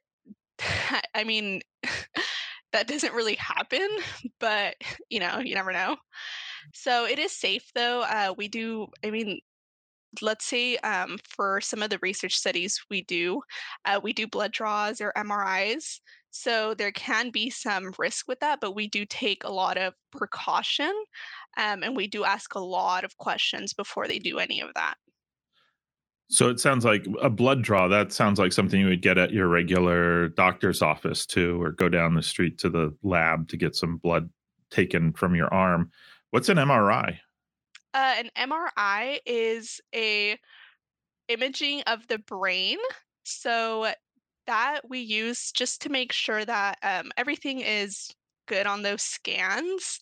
i 1.16 1.24
mean 1.26 1.62
that 2.72 2.88
doesn't 2.88 3.14
really 3.14 3.36
happen 3.36 3.88
but 4.40 4.76
you 5.10 5.20
know 5.20 5.40
you 5.40 5.56
never 5.56 5.72
know. 5.72 5.98
So 6.74 7.06
it 7.06 7.20
is 7.20 7.32
safe 7.32 7.70
though 7.76 8.02
uh, 8.02 8.34
we 8.38 8.48
do 8.48 8.88
i 9.04 9.12
mean 9.12 9.40
let's 10.22 10.46
say 10.46 10.78
um, 10.78 11.18
for 11.28 11.62
some 11.62 11.82
of 11.82 11.90
the 11.90 12.00
research 12.02 12.36
studies 12.36 12.80
we 12.90 13.04
do, 13.04 13.42
uh, 13.86 14.00
we 14.02 14.14
do 14.14 14.28
blood 14.28 14.52
draws 14.52 15.02
or 15.02 15.14
MRIs. 15.18 16.00
So 16.32 16.74
there 16.74 16.92
can 16.92 17.30
be 17.30 17.50
some 17.50 17.94
risk 17.98 18.28
with 18.28 18.40
that, 18.42 18.60
but 18.60 18.76
we 18.76 18.88
do 18.88 19.06
take 19.06 19.44
a 19.46 19.52
lot 19.52 19.78
of 19.78 19.94
precaution 20.12 20.94
um, 21.58 21.82
and 21.82 21.96
we 21.96 22.08
do 22.08 22.26
ask 22.26 22.56
a 22.56 22.60
lot 22.60 23.06
of 23.06 23.16
questions 23.18 23.74
before 23.74 24.08
they 24.08 24.20
do 24.20 24.40
any 24.40 24.60
of 24.60 24.74
that. 24.76 24.96
So 26.28 26.50
it 26.50 26.60
sounds 26.60 26.84
like 26.84 27.06
a 27.22 27.30
blood 27.30 27.62
draw. 27.62 27.88
That 27.88 28.12
sounds 28.12 28.40
like 28.40 28.52
something 28.52 28.80
you 28.80 28.88
would 28.88 29.02
get 29.02 29.18
at 29.18 29.32
your 29.32 29.48
regular 29.48 30.30
doctor's 30.30 30.82
office 30.82 31.26
too, 31.26 31.62
or 31.62 31.72
go 31.72 31.88
down 31.88 32.16
the 32.16 32.24
street 32.24 32.58
to 32.60 32.70
the 32.70 32.96
lab 33.04 33.48
to 33.50 33.58
get 33.58 33.76
some 33.76 33.98
blood 33.98 34.30
taken 34.72 35.14
from 35.14 35.36
your 35.36 35.54
arm. 35.54 35.92
What's 36.32 36.50
an 36.50 36.58
MRI? 36.58 37.20
Uh, 37.96 38.16
an 38.20 38.30
MRI 38.38 39.20
is 39.26 39.80
a 39.96 40.38
imaging 41.30 41.82
of 41.88 42.06
the 42.08 42.20
brain. 42.20 42.78
So 43.24 43.92
that 44.48 44.82
we 44.88 45.00
use 45.00 45.52
just 45.52 45.82
to 45.82 45.90
make 45.90 46.12
sure 46.12 46.46
that 46.46 46.78
um, 46.84 47.12
everything 47.18 47.62
is 47.62 48.12
good 48.48 48.68
on 48.68 48.82
those 48.82 49.02
scans. 49.02 50.00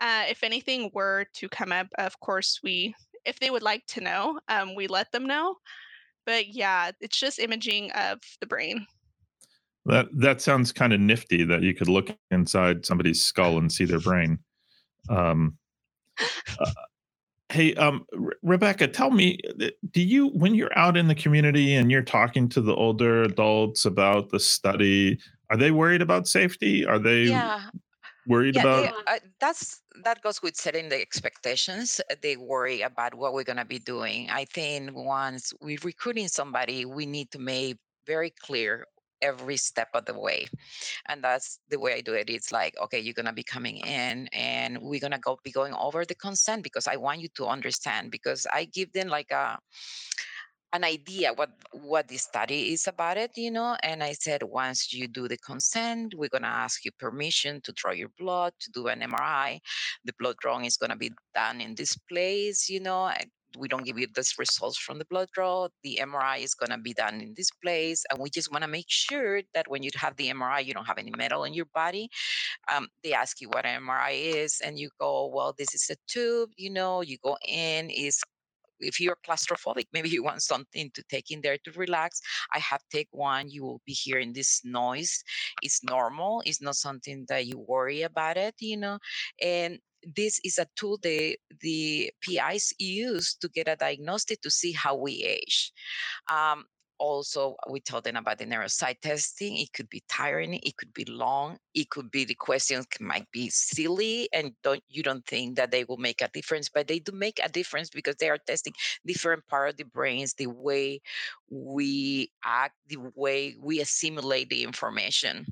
Uh, 0.00 0.24
if 0.28 0.42
anything 0.42 0.90
were 0.92 1.26
to 1.34 1.48
come 1.48 1.72
up, 1.72 1.86
of 1.98 2.18
course, 2.20 2.60
we, 2.62 2.94
if 3.24 3.38
they 3.38 3.50
would 3.50 3.62
like 3.62 3.86
to 3.86 4.00
know, 4.00 4.38
um, 4.48 4.74
we 4.74 4.86
let 4.86 5.10
them 5.12 5.26
know. 5.26 5.54
But 6.26 6.48
yeah, 6.48 6.90
it's 7.00 7.18
just 7.18 7.38
imaging 7.38 7.90
of 7.92 8.18
the 8.40 8.46
brain. 8.46 8.86
That 9.86 10.08
that 10.18 10.42
sounds 10.42 10.72
kind 10.72 10.92
of 10.92 11.00
nifty 11.00 11.42
that 11.44 11.62
you 11.62 11.74
could 11.74 11.88
look 11.88 12.14
inside 12.30 12.84
somebody's 12.84 13.22
skull 13.24 13.56
and 13.56 13.72
see 13.72 13.86
their 13.86 13.98
brain. 13.98 14.38
Um, 15.08 15.56
uh, 16.58 16.70
hey, 17.50 17.74
um, 17.74 18.06
Re- 18.12 18.34
Rebecca, 18.42 18.88
tell 18.88 19.10
me, 19.10 19.38
uh, 19.60 19.68
do 19.90 20.02
you 20.02 20.28
when 20.28 20.54
you're 20.54 20.76
out 20.78 20.96
in 20.96 21.08
the 21.08 21.14
community 21.14 21.74
and 21.74 21.90
you're 21.90 22.02
talking 22.02 22.48
to 22.50 22.60
the 22.60 22.74
older 22.74 23.22
adults 23.22 23.84
about 23.84 24.30
the 24.30 24.40
study, 24.40 25.18
are 25.50 25.56
they 25.56 25.70
worried 25.70 26.02
about 26.02 26.28
safety? 26.28 26.84
Are 26.86 26.98
they 26.98 27.26
Yeah, 27.26 27.70
worried 28.26 28.56
yeah, 28.56 28.66
they, 28.66 28.86
about? 28.86 28.94
uh, 29.06 29.18
that's 29.40 29.82
that 30.04 30.22
goes 30.22 30.42
with 30.42 30.56
setting 30.56 30.88
the 30.88 31.00
expectations. 31.00 32.00
Uh, 32.10 32.16
They 32.22 32.36
worry 32.36 32.82
about 32.82 33.14
what 33.14 33.34
we're 33.34 33.44
gonna 33.44 33.64
be 33.64 33.78
doing. 33.78 34.30
I 34.30 34.44
think 34.46 34.92
once 34.94 35.52
we're 35.60 35.78
recruiting 35.84 36.28
somebody, 36.28 36.84
we 36.84 37.06
need 37.06 37.30
to 37.32 37.38
make 37.38 37.78
very 38.06 38.30
clear 38.30 38.86
every 39.22 39.56
step 39.56 39.88
of 39.94 40.04
the 40.06 40.18
way 40.18 40.46
and 41.08 41.22
that's 41.22 41.58
the 41.68 41.78
way 41.78 41.94
i 41.94 42.00
do 42.00 42.14
it. 42.14 42.30
It's 42.30 42.52
like 42.52 42.74
okay 42.82 42.98
you're 42.98 43.14
to 43.14 43.32
be 43.32 43.42
coming 43.42 43.78
in 43.78 44.28
and 44.32 44.78
we're 44.80 45.00
to 45.00 45.18
go 45.18 45.38
be 45.44 45.50
going 45.50 45.74
over 45.74 46.04
the 46.04 46.14
consent 46.14 46.62
because 46.62 46.86
i 46.86 46.96
want 46.96 47.20
you 47.20 47.28
to 47.36 47.46
understand 47.46 48.10
because 48.10 48.46
i 48.52 48.64
give 48.64 48.92
them 48.92 49.08
like 49.08 49.30
a 49.30 49.58
an 50.72 50.84
idea 50.84 51.32
what 51.32 51.50
what 51.72 52.06
the 52.08 52.16
study 52.16 52.72
is 52.72 52.86
about 52.86 53.16
it 53.16 53.32
you 53.36 53.50
know 53.50 53.76
and 53.82 54.02
i 54.02 54.12
said 54.12 54.42
once 54.42 54.92
you 54.92 55.08
do 55.08 55.26
the 55.26 55.36
consent 55.38 56.14
we're 56.16 56.28
going 56.28 56.42
to 56.42 56.48
ask 56.48 56.84
you 56.84 56.92
permission 56.98 57.60
to 57.62 57.72
draw 57.72 57.90
your 57.90 58.10
blood 58.18 58.52
to 58.60 58.70
do 58.70 58.86
an 58.86 59.00
mri 59.00 59.58
the 60.04 60.12
blood 60.18 60.36
drawing 60.40 60.64
is 60.64 60.76
going 60.76 60.90
to 60.90 60.96
be 60.96 61.10
done 61.34 61.60
in 61.60 61.74
this 61.74 61.96
place 62.08 62.68
you 62.68 62.80
know 62.80 63.10
we 63.58 63.68
don't 63.68 63.84
give 63.84 63.98
you 63.98 64.06
this 64.14 64.38
results 64.38 64.78
from 64.78 64.98
the 64.98 65.04
blood 65.06 65.28
draw 65.32 65.68
the 65.82 65.98
mri 66.02 66.42
is 66.42 66.54
going 66.54 66.70
to 66.70 66.78
be 66.78 66.92
done 66.92 67.20
in 67.20 67.34
this 67.36 67.50
place 67.62 68.04
and 68.10 68.20
we 68.20 68.30
just 68.30 68.50
want 68.52 68.62
to 68.62 68.68
make 68.68 68.86
sure 68.88 69.42
that 69.54 69.68
when 69.68 69.82
you 69.82 69.90
have 69.94 70.16
the 70.16 70.30
mri 70.30 70.64
you 70.64 70.72
don't 70.74 70.86
have 70.86 70.98
any 70.98 71.12
metal 71.16 71.44
in 71.44 71.54
your 71.54 71.66
body 71.74 72.08
um, 72.74 72.86
they 73.02 73.12
ask 73.12 73.40
you 73.40 73.48
what 73.48 73.64
an 73.66 73.82
mri 73.82 74.12
is 74.12 74.60
and 74.64 74.78
you 74.78 74.88
go 75.00 75.30
well 75.32 75.54
this 75.58 75.74
is 75.74 75.90
a 75.90 75.96
tube 76.06 76.50
you 76.56 76.70
know 76.70 77.00
you 77.00 77.16
go 77.22 77.36
in 77.46 77.90
is 77.90 78.20
if 78.80 79.00
you're 79.00 79.16
claustrophobic, 79.26 79.86
maybe 79.92 80.08
you 80.08 80.22
want 80.22 80.42
something 80.42 80.90
to 80.94 81.02
take 81.08 81.30
in 81.30 81.40
there 81.40 81.58
to 81.64 81.72
relax. 81.72 82.20
I 82.54 82.58
have 82.58 82.82
take 82.90 83.08
one. 83.12 83.48
You 83.50 83.62
will 83.62 83.80
be 83.86 83.92
hearing 83.92 84.32
this 84.32 84.62
noise. 84.64 85.22
It's 85.62 85.84
normal. 85.84 86.42
It's 86.44 86.60
not 86.62 86.76
something 86.76 87.26
that 87.28 87.46
you 87.46 87.58
worry 87.58 88.02
about 88.02 88.36
it, 88.36 88.54
you 88.58 88.76
know. 88.76 88.98
And 89.42 89.78
this 90.16 90.40
is 90.44 90.58
a 90.58 90.66
tool 90.76 90.98
the 91.02 91.38
the 91.60 92.12
PIs 92.22 92.72
use 92.78 93.34
to 93.36 93.48
get 93.48 93.68
a 93.68 93.76
diagnostic 93.76 94.40
to 94.42 94.50
see 94.50 94.72
how 94.72 94.96
we 94.96 95.22
age. 95.24 95.72
Um, 96.30 96.64
also, 97.00 97.56
we 97.70 97.80
tell 97.80 98.02
them 98.02 98.16
about 98.16 98.38
the 98.38 98.46
neuropsych 98.46 99.00
testing. 99.00 99.56
It 99.58 99.72
could 99.72 99.90
be 99.90 100.04
tiring, 100.08 100.54
it 100.62 100.76
could 100.76 100.94
be 100.94 101.06
long, 101.06 101.58
it 101.74 101.90
could 101.90 102.10
be 102.12 102.24
the 102.26 102.34
questions 102.36 102.86
might 103.00 103.30
be 103.32 103.50
silly, 103.50 104.28
and 104.32 104.52
don't 104.62 104.84
you 104.90 105.02
don't 105.02 105.26
think 105.26 105.56
that 105.56 105.72
they 105.72 105.84
will 105.84 105.98
make 105.98 106.22
a 106.22 106.28
difference, 106.28 106.68
but 106.68 106.88
they 106.88 107.00
do 107.00 107.12
make 107.12 107.40
a 107.44 107.48
difference 107.48 107.90
because 107.90 108.16
they 108.16 108.30
are 108.30 108.38
testing 108.38 108.74
different 109.06 109.46
part 109.48 109.70
of 109.70 109.76
the 109.78 109.84
brains, 109.84 110.34
the 110.34 110.48
way 110.48 111.00
we 111.50 112.30
act, 112.44 112.76
the 112.88 112.98
way 113.16 113.56
we 113.60 113.80
assimilate 113.80 114.50
the 114.50 114.64
information 114.64 115.46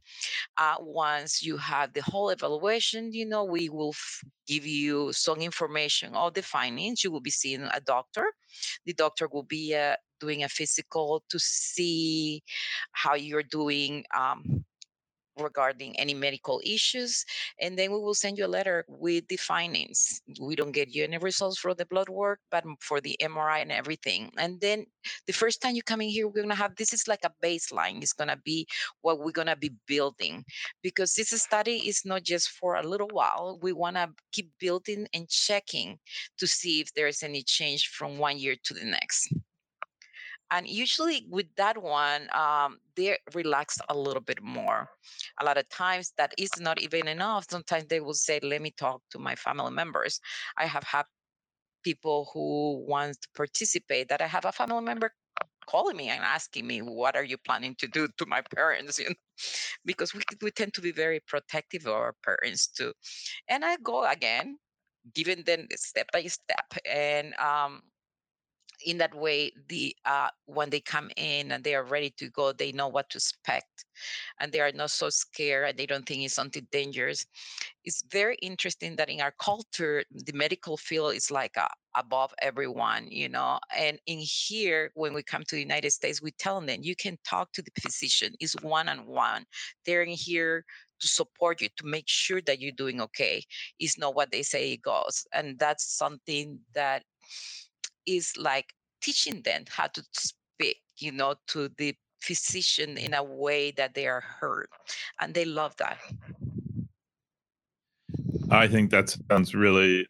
uh, 0.58 0.76
once 0.80 1.42
you 1.42 1.56
have 1.56 1.92
the 1.94 2.02
whole 2.02 2.30
evaluation, 2.30 3.12
you 3.12 3.26
know, 3.26 3.44
we 3.44 3.68
will 3.68 3.90
f- 3.90 4.24
give 4.46 4.66
you 4.66 5.12
some 5.12 5.40
information 5.40 6.14
of 6.14 6.34
the 6.34 6.42
findings. 6.42 7.04
You 7.04 7.10
will 7.12 7.20
be 7.20 7.30
seeing 7.30 7.62
a 7.72 7.80
doctor. 7.80 8.26
The 8.86 8.94
doctor 8.94 9.28
will 9.32 9.44
be 9.44 9.74
uh, 9.76 9.96
doing 10.20 10.44
a 10.44 10.48
physical 10.48 11.22
to 11.30 11.38
see 11.38 12.42
how 12.92 13.14
you're 13.14 13.42
doing. 13.42 14.04
Um, 14.16 14.64
regarding 15.40 15.98
any 15.98 16.14
medical 16.14 16.60
issues 16.64 17.24
and 17.60 17.78
then 17.78 17.92
we 17.92 17.98
will 17.98 18.14
send 18.14 18.38
you 18.38 18.46
a 18.46 18.48
letter 18.48 18.84
with 18.88 19.26
the 19.28 19.36
findings. 19.36 20.20
We 20.40 20.56
don't 20.56 20.72
get 20.72 20.94
you 20.94 21.04
any 21.04 21.18
results 21.18 21.58
for 21.58 21.74
the 21.74 21.86
blood 21.86 22.08
work 22.08 22.40
but 22.50 22.64
for 22.80 23.00
the 23.00 23.16
mri 23.22 23.62
and 23.62 23.72
everything. 23.72 24.30
And 24.38 24.60
then 24.60 24.86
the 25.26 25.32
first 25.32 25.62
time 25.62 25.74
you 25.74 25.82
come 25.82 26.00
in 26.00 26.08
here 26.08 26.26
we're 26.26 26.34
going 26.34 26.48
to 26.48 26.54
have 26.54 26.76
this 26.76 26.92
is 26.92 27.08
like 27.08 27.24
a 27.24 27.32
baseline. 27.44 28.02
It's 28.02 28.12
going 28.12 28.28
to 28.28 28.40
be 28.44 28.66
what 29.02 29.20
we're 29.20 29.32
going 29.32 29.48
to 29.48 29.56
be 29.56 29.72
building 29.86 30.44
because 30.82 31.14
this 31.14 31.30
study 31.30 31.88
is 31.88 32.02
not 32.04 32.22
just 32.22 32.50
for 32.50 32.76
a 32.76 32.86
little 32.86 33.08
while. 33.12 33.58
We 33.62 33.72
want 33.72 33.96
to 33.96 34.10
keep 34.32 34.50
building 34.58 35.06
and 35.14 35.28
checking 35.28 35.98
to 36.38 36.46
see 36.46 36.80
if 36.80 36.92
there's 36.94 37.22
any 37.22 37.42
change 37.42 37.88
from 37.88 38.18
one 38.18 38.38
year 38.38 38.56
to 38.64 38.74
the 38.74 38.84
next 38.84 39.32
and 40.50 40.66
usually 40.68 41.26
with 41.30 41.46
that 41.56 41.80
one 41.82 42.28
um, 42.32 42.78
they 42.96 43.16
relax 43.34 43.78
a 43.88 43.96
little 43.96 44.22
bit 44.22 44.42
more 44.42 44.88
a 45.40 45.44
lot 45.44 45.58
of 45.58 45.68
times 45.68 46.12
that 46.16 46.32
is 46.38 46.50
not 46.60 46.80
even 46.80 47.08
enough 47.08 47.46
sometimes 47.50 47.84
they 47.86 48.00
will 48.00 48.14
say 48.14 48.40
let 48.42 48.60
me 48.62 48.70
talk 48.76 49.02
to 49.10 49.18
my 49.18 49.34
family 49.34 49.70
members 49.72 50.20
i 50.58 50.66
have 50.66 50.84
had 50.84 51.04
people 51.84 52.30
who 52.32 52.84
want 52.88 53.20
to 53.22 53.28
participate 53.34 54.08
that 54.08 54.20
I 54.20 54.26
have 54.26 54.44
a 54.44 54.52
family 54.52 54.82
member 54.84 55.12
calling 55.68 55.96
me 55.96 56.08
and 56.08 56.22
asking 56.22 56.66
me, 56.66 56.80
what 56.80 57.16
are 57.16 57.24
you 57.24 57.36
planning 57.38 57.74
to 57.78 57.88
do 57.88 58.08
to 58.18 58.26
my 58.26 58.42
parents? 58.54 58.98
You 59.00 59.10
know, 59.10 59.14
because 59.84 60.14
we, 60.14 60.22
we 60.42 60.50
tend 60.50 60.74
to 60.74 60.80
be 60.80 60.92
very 60.92 61.20
protective 61.26 61.86
of 61.86 61.94
our 61.94 62.14
parents 62.24 62.66
too. 62.68 62.92
And 63.48 63.64
I 63.64 63.76
go 63.82 64.04
again, 64.04 64.58
giving 65.14 65.42
them 65.44 65.66
step 65.76 66.08
by 66.12 66.22
step. 66.24 66.66
And 66.84 67.34
um, 67.34 67.82
in 68.84 68.98
that 68.98 69.14
way 69.14 69.52
the 69.68 69.94
uh, 70.04 70.28
when 70.46 70.70
they 70.70 70.80
come 70.80 71.10
in 71.16 71.52
and 71.52 71.64
they 71.64 71.74
are 71.74 71.84
ready 71.84 72.10
to 72.16 72.28
go 72.30 72.52
they 72.52 72.72
know 72.72 72.88
what 72.88 73.08
to 73.10 73.18
expect 73.18 73.84
and 74.40 74.52
they 74.52 74.60
are 74.60 74.72
not 74.72 74.90
so 74.90 75.08
scared 75.08 75.70
and 75.70 75.78
they 75.78 75.86
don't 75.86 76.06
think 76.06 76.22
it's 76.22 76.34
something 76.34 76.66
dangerous. 76.70 77.26
It's 77.84 78.04
very 78.10 78.36
interesting 78.36 78.96
that 78.96 79.08
in 79.08 79.20
our 79.20 79.34
culture 79.40 80.04
the 80.10 80.32
medical 80.32 80.76
field 80.76 81.14
is 81.14 81.30
like 81.30 81.56
uh, 81.56 81.68
above 81.96 82.32
everyone 82.40 83.08
you 83.10 83.28
know 83.28 83.58
and 83.76 83.98
in 84.06 84.18
here 84.20 84.90
when 84.94 85.14
we 85.14 85.22
come 85.22 85.42
to 85.42 85.56
the 85.56 85.60
united 85.60 85.90
states 85.90 86.22
we 86.22 86.30
tell 86.32 86.60
them 86.60 86.80
you 86.82 86.94
can 86.94 87.18
talk 87.24 87.52
to 87.52 87.62
the 87.62 87.70
physician. 87.80 88.34
It's 88.40 88.54
one-on-one. 88.62 89.44
They're 89.84 90.02
in 90.02 90.10
here 90.10 90.64
to 91.00 91.08
support 91.08 91.60
you 91.60 91.68
to 91.76 91.86
make 91.86 92.08
sure 92.08 92.40
that 92.42 92.60
you're 92.60 92.72
doing 92.72 93.00
okay. 93.00 93.44
It's 93.78 93.98
not 93.98 94.14
what 94.14 94.30
they 94.30 94.42
say 94.42 94.72
it 94.72 94.82
goes. 94.82 95.26
And 95.32 95.58
that's 95.58 95.84
something 95.96 96.58
that 96.74 97.02
is 98.08 98.32
like 98.36 98.72
teaching 99.02 99.42
them 99.42 99.64
how 99.68 99.86
to 99.88 100.02
speak, 100.12 100.78
you 100.96 101.12
know, 101.12 101.34
to 101.48 101.68
the 101.76 101.94
physician 102.22 102.96
in 102.96 103.14
a 103.14 103.22
way 103.22 103.70
that 103.72 103.94
they 103.94 104.06
are 104.06 104.20
heard. 104.20 104.68
And 105.20 105.34
they 105.34 105.44
love 105.44 105.76
that. 105.76 105.98
I 108.50 108.66
think 108.66 108.90
that 108.90 109.14
sounds 109.30 109.54
really 109.54 110.08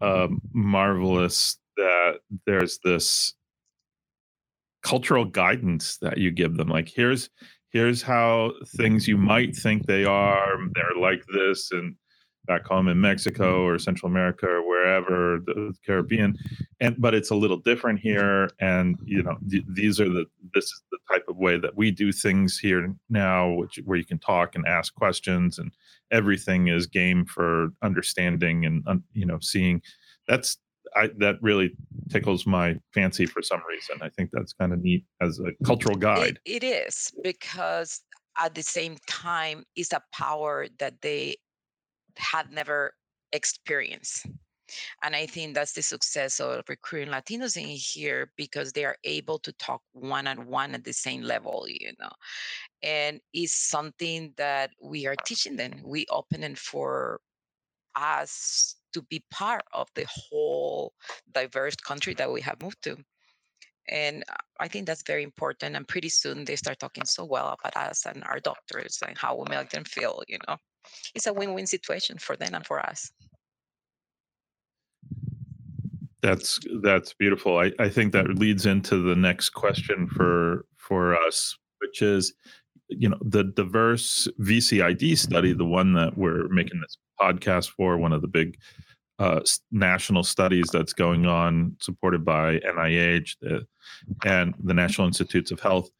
um, 0.00 0.40
marvelous 0.52 1.58
that 1.76 2.20
there's 2.46 2.78
this 2.82 3.34
cultural 4.82 5.24
guidance 5.24 5.98
that 5.98 6.18
you 6.18 6.30
give 6.30 6.56
them. 6.56 6.68
Like, 6.68 6.88
here's 6.88 7.30
here's 7.70 8.02
how 8.02 8.52
things 8.76 9.08
you 9.08 9.18
might 9.18 9.54
think 9.56 9.86
they 9.86 10.04
are. 10.04 10.56
They're 10.74 11.00
like 11.00 11.22
this, 11.32 11.72
and 11.72 11.96
back 12.46 12.66
home 12.66 12.88
in 12.88 13.00
Mexico 13.00 13.60
mm-hmm. 13.60 13.74
or 13.74 13.78
Central 13.78 14.10
America 14.10 14.46
or 14.46 14.66
wherever 14.66 15.40
the 15.44 15.74
Caribbean, 15.84 16.36
and 16.80 16.96
but 16.98 17.14
it's 17.14 17.30
a 17.30 17.34
little 17.34 17.56
different 17.56 18.00
here. 18.00 18.50
And 18.60 18.96
you 19.04 19.22
know, 19.22 19.36
th- 19.50 19.64
these 19.68 20.00
are 20.00 20.08
the 20.08 20.26
this 20.54 20.64
is 20.64 20.82
the 20.90 20.98
type 21.12 21.24
of 21.28 21.36
way 21.36 21.58
that 21.58 21.76
we 21.76 21.90
do 21.90 22.12
things 22.12 22.58
here 22.58 22.94
now, 23.08 23.52
which 23.52 23.80
where 23.84 23.98
you 23.98 24.04
can 24.04 24.18
talk 24.18 24.54
and 24.54 24.66
ask 24.66 24.94
questions, 24.94 25.58
and 25.58 25.72
everything 26.10 26.68
is 26.68 26.86
game 26.86 27.24
for 27.24 27.68
understanding 27.82 28.66
and 28.66 29.02
you 29.12 29.26
know 29.26 29.38
seeing. 29.40 29.80
That's 30.28 30.58
I, 30.96 31.10
that 31.18 31.36
really 31.42 31.72
tickles 32.10 32.46
my 32.46 32.76
fancy 32.92 33.26
for 33.26 33.42
some 33.42 33.62
reason. 33.68 33.98
I 34.00 34.10
think 34.10 34.30
that's 34.32 34.52
kind 34.52 34.72
of 34.72 34.80
neat 34.80 35.04
as 35.20 35.40
a 35.40 35.52
cultural 35.64 35.96
guide. 35.96 36.38
it, 36.44 36.62
it 36.62 36.66
is 36.66 37.12
because 37.22 38.00
at 38.38 38.54
the 38.54 38.62
same 38.62 38.96
time, 39.08 39.64
it's 39.76 39.92
a 39.92 40.02
power 40.12 40.66
that 40.78 41.00
they 41.02 41.36
had 42.18 42.50
never 42.50 42.94
experienced. 43.32 44.26
And 45.02 45.14
I 45.14 45.26
think 45.26 45.54
that's 45.54 45.72
the 45.72 45.82
success 45.82 46.40
of 46.40 46.64
recruiting 46.68 47.12
Latinos 47.12 47.56
in 47.56 47.66
here 47.66 48.32
because 48.36 48.72
they 48.72 48.84
are 48.84 48.96
able 49.04 49.38
to 49.40 49.52
talk 49.54 49.82
one 49.92 50.26
on 50.26 50.46
one 50.46 50.74
at 50.74 50.84
the 50.84 50.92
same 50.92 51.22
level, 51.22 51.66
you 51.68 51.92
know. 52.00 52.10
And 52.82 53.20
it's 53.32 53.54
something 53.54 54.32
that 54.36 54.70
we 54.82 55.06
are 55.06 55.16
teaching 55.24 55.56
them. 55.56 55.72
We 55.84 56.06
open 56.10 56.42
it 56.42 56.58
for 56.58 57.20
us 57.94 58.76
to 58.94 59.02
be 59.02 59.22
part 59.30 59.62
of 59.72 59.88
the 59.94 60.06
whole 60.08 60.94
diverse 61.32 61.76
country 61.76 62.14
that 62.14 62.32
we 62.32 62.40
have 62.40 62.62
moved 62.62 62.82
to. 62.84 62.96
And 63.88 64.24
I 64.60 64.68
think 64.68 64.86
that's 64.86 65.02
very 65.06 65.22
important. 65.22 65.76
And 65.76 65.86
pretty 65.86 66.08
soon 66.08 66.44
they 66.44 66.56
start 66.56 66.78
talking 66.78 67.04
so 67.04 67.24
well 67.24 67.54
about 67.60 67.76
us 67.76 68.06
and 68.06 68.24
our 68.24 68.40
doctors 68.40 68.98
and 69.06 69.18
how 69.18 69.36
we 69.36 69.44
make 69.50 69.68
them 69.70 69.84
feel, 69.84 70.22
you 70.26 70.38
know 70.48 70.56
it's 71.14 71.26
a 71.26 71.32
win-win 71.32 71.66
situation 71.66 72.18
for 72.18 72.36
them 72.36 72.54
and 72.54 72.66
for 72.66 72.80
us. 72.80 73.10
That's 76.22 76.58
that's 76.82 77.12
beautiful. 77.12 77.58
I, 77.58 77.72
I 77.78 77.90
think 77.90 78.12
that 78.12 78.38
leads 78.38 78.64
into 78.64 78.96
the 78.96 79.14
next 79.14 79.50
question 79.50 80.08
for 80.08 80.64
for 80.76 81.14
us, 81.14 81.56
which 81.80 82.00
is, 82.00 82.32
you 82.88 83.10
know, 83.10 83.18
the 83.20 83.44
diverse 83.44 84.26
VCID 84.40 85.18
study, 85.18 85.52
the 85.52 85.66
one 85.66 85.92
that 85.94 86.16
we're 86.16 86.48
making 86.48 86.80
this 86.80 86.96
podcast 87.20 87.70
for, 87.70 87.98
one 87.98 88.14
of 88.14 88.22
the 88.22 88.28
big 88.28 88.58
uh, 89.18 89.40
national 89.70 90.24
studies 90.24 90.68
that's 90.72 90.92
going 90.92 91.26
on, 91.26 91.76
supported 91.80 92.24
by 92.24 92.58
NIH 92.60 93.36
the, 93.40 93.66
and 94.24 94.54
the 94.62 94.74
National 94.74 95.06
Institutes 95.06 95.50
of 95.50 95.60
Health 95.60 95.90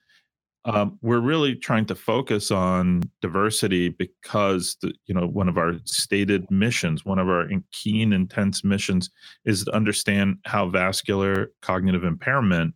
um, 0.66 0.98
we're 1.02 1.20
really 1.20 1.54
trying 1.54 1.84
to 1.86 1.94
focus 1.94 2.50
on 2.50 3.02
diversity 3.20 3.90
because 3.90 4.76
the, 4.80 4.92
you 5.06 5.14
know 5.14 5.26
one 5.26 5.48
of 5.48 5.58
our 5.58 5.74
stated 5.84 6.50
missions 6.50 7.04
one 7.04 7.18
of 7.18 7.28
our 7.28 7.48
keen 7.72 8.12
intense 8.12 8.64
missions 8.64 9.10
is 9.44 9.64
to 9.64 9.74
understand 9.74 10.36
how 10.44 10.68
vascular 10.68 11.52
cognitive 11.62 12.04
impairment 12.04 12.74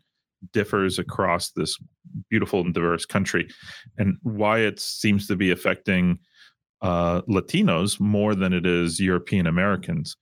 differs 0.52 0.98
across 0.98 1.50
this 1.50 1.78
beautiful 2.30 2.60
and 2.60 2.74
diverse 2.74 3.04
country 3.04 3.48
and 3.96 4.16
why 4.22 4.60
it 4.60 4.78
seems 4.78 5.26
to 5.26 5.36
be 5.36 5.50
affecting 5.50 6.18
uh, 6.82 7.22
latinos 7.22 7.98
more 7.98 8.34
than 8.34 8.52
it 8.52 8.66
is 8.66 9.00
european 9.00 9.46
americans 9.46 10.16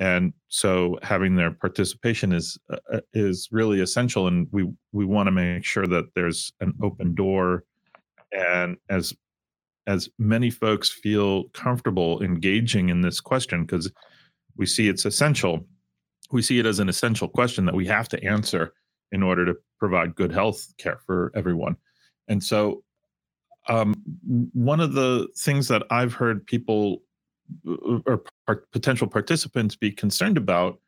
and 0.00 0.32
so 0.48 0.98
having 1.02 1.36
their 1.36 1.50
participation 1.50 2.32
is 2.32 2.58
uh, 2.72 2.78
uh, 2.92 3.00
is 3.12 3.48
really 3.52 3.80
essential 3.80 4.26
and 4.26 4.48
we 4.50 4.66
we 4.92 5.04
want 5.04 5.26
to 5.26 5.30
make 5.30 5.64
sure 5.64 5.86
that 5.86 6.06
there's 6.14 6.52
an 6.60 6.72
open 6.82 7.14
door. 7.14 7.64
And 8.32 8.78
as 8.88 9.14
as 9.86 10.08
many 10.18 10.50
folks 10.50 10.90
feel 10.90 11.44
comfortable 11.50 12.22
engaging 12.22 12.88
in 12.88 13.02
this 13.02 13.20
question 13.20 13.64
because 13.64 13.92
we 14.56 14.64
see 14.64 14.88
it's 14.88 15.04
essential 15.04 15.66
we 16.32 16.42
see 16.42 16.58
it 16.58 16.66
as 16.66 16.78
an 16.78 16.88
essential 16.88 17.28
question 17.28 17.66
that 17.66 17.74
we 17.74 17.86
have 17.86 18.08
to 18.08 18.24
answer 18.24 18.72
in 19.12 19.22
order 19.22 19.44
to 19.44 19.54
provide 19.78 20.14
good 20.14 20.32
health 20.32 20.72
care 20.78 21.00
for 21.04 21.32
everyone. 21.34 21.76
And 22.28 22.42
so 22.42 22.84
um, 23.68 23.94
one 24.54 24.80
of 24.80 24.94
the 24.94 25.28
things 25.36 25.68
that 25.68 25.82
i've 25.90 26.14
heard 26.14 26.46
people 26.46 27.02
or 28.06 28.22
potential 28.56 29.06
participants 29.06 29.76
be 29.76 29.90
concerned 29.90 30.36
about 30.36 30.80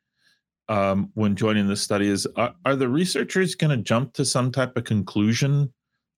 um, 0.69 1.09
when 1.13 1.35
joining 1.35 1.67
the 1.67 1.75
study 1.75 2.07
is 2.07 2.27
are, 2.35 2.53
are 2.65 2.75
the 2.75 2.87
researchers 2.87 3.55
going 3.55 3.77
to 3.77 3.83
jump 3.83 4.13
to 4.13 4.25
some 4.25 4.51
type 4.51 4.77
of 4.77 4.85
conclusion 4.85 5.71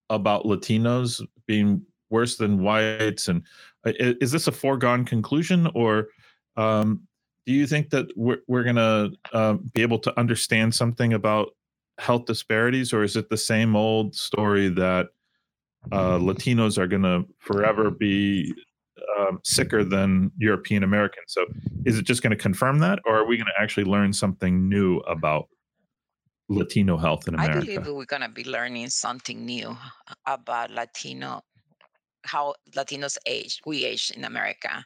about 0.10 0.45
Latinos 0.45 1.25
being 1.47 1.81
worse 2.10 2.38
than 2.38 2.62
whites? 2.62 3.27
And 3.27 3.41
uh, 3.86 3.93
is 3.97 4.31
this 4.31 4.47
a 4.47 4.51
foregone 4.51 5.05
conclusion, 5.05 5.67
or 5.73 6.10
um, 6.58 7.01
do 7.45 7.53
you 7.53 7.67
think 7.67 7.89
that 7.89 8.08
we're, 8.15 8.39
we're 8.47 8.63
going 8.63 8.75
to 8.75 9.12
uh, 9.34 9.53
be 9.73 9.81
able 9.81 9.99
to 9.99 10.19
understand 10.19 10.73
something 10.73 11.13
about 11.13 11.49
health 11.97 12.25
disparities, 12.25 12.93
or 12.93 13.03
is 13.03 13.15
it 13.15 13.29
the 13.29 13.38
same 13.38 13.75
old 13.75 14.15
story 14.15 14.67
that 14.69 15.08
uh, 15.91 16.17
Latinos 16.17 16.77
are 16.77 16.88
going 16.88 17.03
to 17.03 17.25
forever 17.39 17.91
be 17.91 18.53
um, 19.17 19.39
sicker 19.43 19.84
than 19.84 20.31
European 20.38 20.84
Americans. 20.84 21.27
So, 21.27 21.45
is 21.86 21.97
it 21.97 22.05
just 22.05 22.21
going 22.21 22.31
to 22.31 22.38
confirm 22.38 22.79
that, 22.79 22.99
or 23.05 23.17
are 23.17 23.25
we 23.25 23.38
going 23.38 23.47
to 23.47 23.62
actually 23.62 23.86
learn 23.86 24.13
something 24.13 24.67
new 24.69 24.97
about 24.99 25.47
Latino 26.49 26.97
health 26.97 27.27
in 27.27 27.36
America? 27.36 27.58
I 27.58 27.62
believe 27.62 27.88
we're 27.88 28.05
going 28.05 28.21
to 28.21 28.29
be 28.29 28.43
learning 28.43 28.89
something 28.89 29.45
new 29.45 29.75
about 30.25 30.71
Latino, 30.71 31.41
how 32.23 32.55
Latinos 32.75 33.17
age, 33.25 33.60
we 33.65 33.86
age 33.86 34.12
in 34.15 34.25
America. 34.25 34.84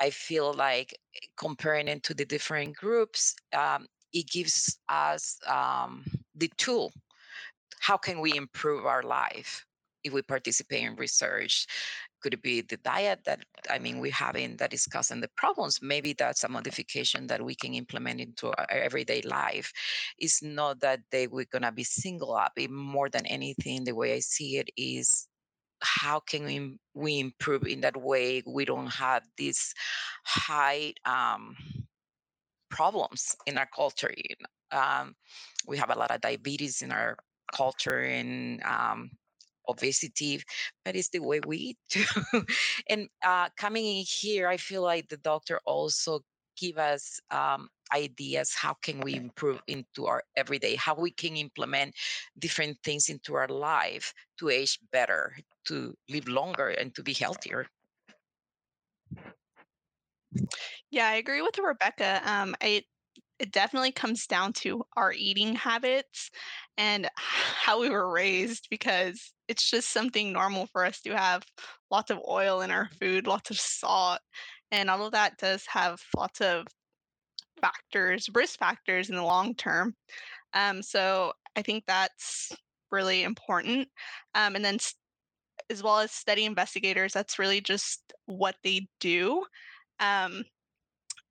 I 0.00 0.10
feel 0.10 0.52
like 0.54 0.96
comparing 1.36 1.88
it 1.88 2.02
to 2.04 2.14
the 2.14 2.24
different 2.24 2.76
groups, 2.76 3.34
um, 3.56 3.86
it 4.12 4.28
gives 4.28 4.78
us 4.88 5.38
um, 5.46 6.04
the 6.34 6.50
tool. 6.56 6.92
How 7.80 7.96
can 7.96 8.20
we 8.20 8.36
improve 8.36 8.86
our 8.86 9.02
life? 9.02 9.66
if 10.04 10.12
we 10.12 10.22
participate 10.22 10.84
in 10.84 10.94
research 10.96 11.66
could 12.24 12.32
it 12.32 12.42
be 12.42 12.62
the 12.62 12.78
diet 12.78 13.20
that 13.26 13.44
i 13.70 13.78
mean 13.78 13.98
we 14.00 14.08
haven't 14.08 14.56
that 14.56 14.70
discussing 14.70 15.20
the 15.20 15.28
problems. 15.36 15.80
Maybe 15.82 16.14
that's 16.14 16.44
a 16.44 16.48
modification 16.48 17.26
that 17.26 17.44
we 17.44 17.54
can 17.54 17.74
implement 17.74 18.18
into 18.18 18.46
our 18.48 18.66
everyday 18.70 19.20
life. 19.22 19.70
It's 20.18 20.42
not 20.42 20.80
that 20.80 21.00
they 21.10 21.26
we're 21.26 21.44
to 21.60 21.72
be 21.72 21.84
single 21.84 22.34
up. 22.34 22.52
It, 22.56 22.70
more 22.70 23.10
than 23.10 23.26
anything 23.26 23.84
the 23.84 23.92
way 23.92 24.14
i 24.14 24.20
see 24.20 24.56
it 24.56 24.70
is 24.76 25.28
how 25.82 26.20
can 26.20 26.44
we, 26.46 26.78
we 26.94 27.20
improve 27.20 27.64
in 27.66 27.82
that 27.82 27.96
way? 27.96 28.42
We 28.46 28.64
don't 28.64 28.92
have 29.06 29.22
these 29.36 29.74
high 30.24 30.94
um, 31.04 31.56
problems 32.70 33.36
in 33.46 33.58
our 33.58 33.68
culture 33.76 34.14
um, 34.72 35.14
we 35.66 35.76
have 35.78 35.90
a 35.90 35.98
lot 35.98 36.10
of 36.10 36.20
diabetes 36.20 36.82
in 36.82 36.90
our 36.90 37.16
culture 37.54 38.00
and 38.00 38.62
um, 38.62 39.10
obesity, 39.68 40.42
but 40.84 40.96
it's 40.96 41.10
the 41.10 41.20
way 41.20 41.40
we 41.46 41.56
eat 41.74 41.78
too. 41.88 42.04
and 42.88 43.08
uh, 43.24 43.48
coming 43.56 43.84
in 43.84 44.04
here, 44.06 44.48
I 44.48 44.56
feel 44.56 44.82
like 44.82 45.08
the 45.08 45.16
doctor 45.18 45.60
also 45.64 46.20
give 46.56 46.78
us 46.78 47.20
um, 47.30 47.68
ideas 47.92 48.54
how 48.54 48.74
can 48.82 49.00
we 49.00 49.14
improve 49.14 49.60
into 49.66 50.06
our 50.06 50.22
everyday 50.36 50.74
how 50.74 50.94
we 50.94 51.10
can 51.10 51.36
implement 51.36 51.94
different 52.38 52.76
things 52.82 53.08
into 53.08 53.34
our 53.34 53.48
life 53.48 54.14
to 54.38 54.48
age 54.48 54.78
better 54.90 55.36
to 55.64 55.94
live 56.08 56.26
longer 56.28 56.68
and 56.68 56.94
to 56.94 57.02
be 57.02 57.12
healthier 57.12 57.66
yeah 60.90 61.08
i 61.08 61.14
agree 61.14 61.42
with 61.42 61.58
rebecca 61.58 62.20
um, 62.24 62.54
I, 62.62 62.82
it 63.44 63.52
definitely 63.52 63.92
comes 63.92 64.26
down 64.26 64.54
to 64.54 64.82
our 64.96 65.12
eating 65.12 65.54
habits 65.54 66.30
and 66.78 67.10
how 67.16 67.78
we 67.78 67.90
were 67.90 68.10
raised 68.10 68.68
because 68.70 69.34
it's 69.48 69.70
just 69.70 69.92
something 69.92 70.32
normal 70.32 70.66
for 70.72 70.82
us 70.82 71.02
to 71.02 71.14
have 71.14 71.42
lots 71.90 72.10
of 72.10 72.18
oil 72.26 72.62
in 72.62 72.70
our 72.70 72.88
food, 72.98 73.26
lots 73.26 73.50
of 73.50 73.60
salt, 73.60 74.20
and 74.72 74.88
all 74.88 75.04
of 75.04 75.12
that 75.12 75.36
does 75.36 75.62
have 75.66 76.00
lots 76.16 76.40
of 76.40 76.66
factors, 77.60 78.30
risk 78.32 78.58
factors 78.58 79.10
in 79.10 79.16
the 79.16 79.22
long 79.22 79.54
term. 79.54 79.94
Um, 80.54 80.80
so 80.80 81.34
I 81.54 81.60
think 81.60 81.84
that's 81.86 82.50
really 82.90 83.24
important. 83.24 83.88
Um, 84.34 84.56
and 84.56 84.64
then, 84.64 84.78
as 85.68 85.82
well 85.82 85.98
as 85.98 86.12
study 86.12 86.46
investigators, 86.46 87.12
that's 87.12 87.38
really 87.38 87.60
just 87.60 88.10
what 88.24 88.56
they 88.64 88.88
do. 89.00 89.44
Um, 90.00 90.44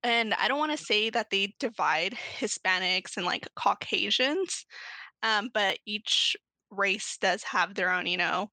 and 0.04 0.34
I 0.34 0.48
don't 0.48 0.60
want 0.60 0.78
to 0.78 0.86
say 0.86 1.10
that 1.10 1.30
they 1.30 1.54
divide 1.60 2.18
Hispanics 2.40 3.18
and 3.18 3.26
like 3.26 3.48
Caucasians, 3.56 4.66
um, 5.22 5.50
but 5.54 5.80
each 5.86 6.36
race 6.70 7.18
does 7.20 7.44
have 7.44 7.76
their 7.76 7.90
own, 7.92 8.06
you 8.06 8.18
know, 8.18 8.50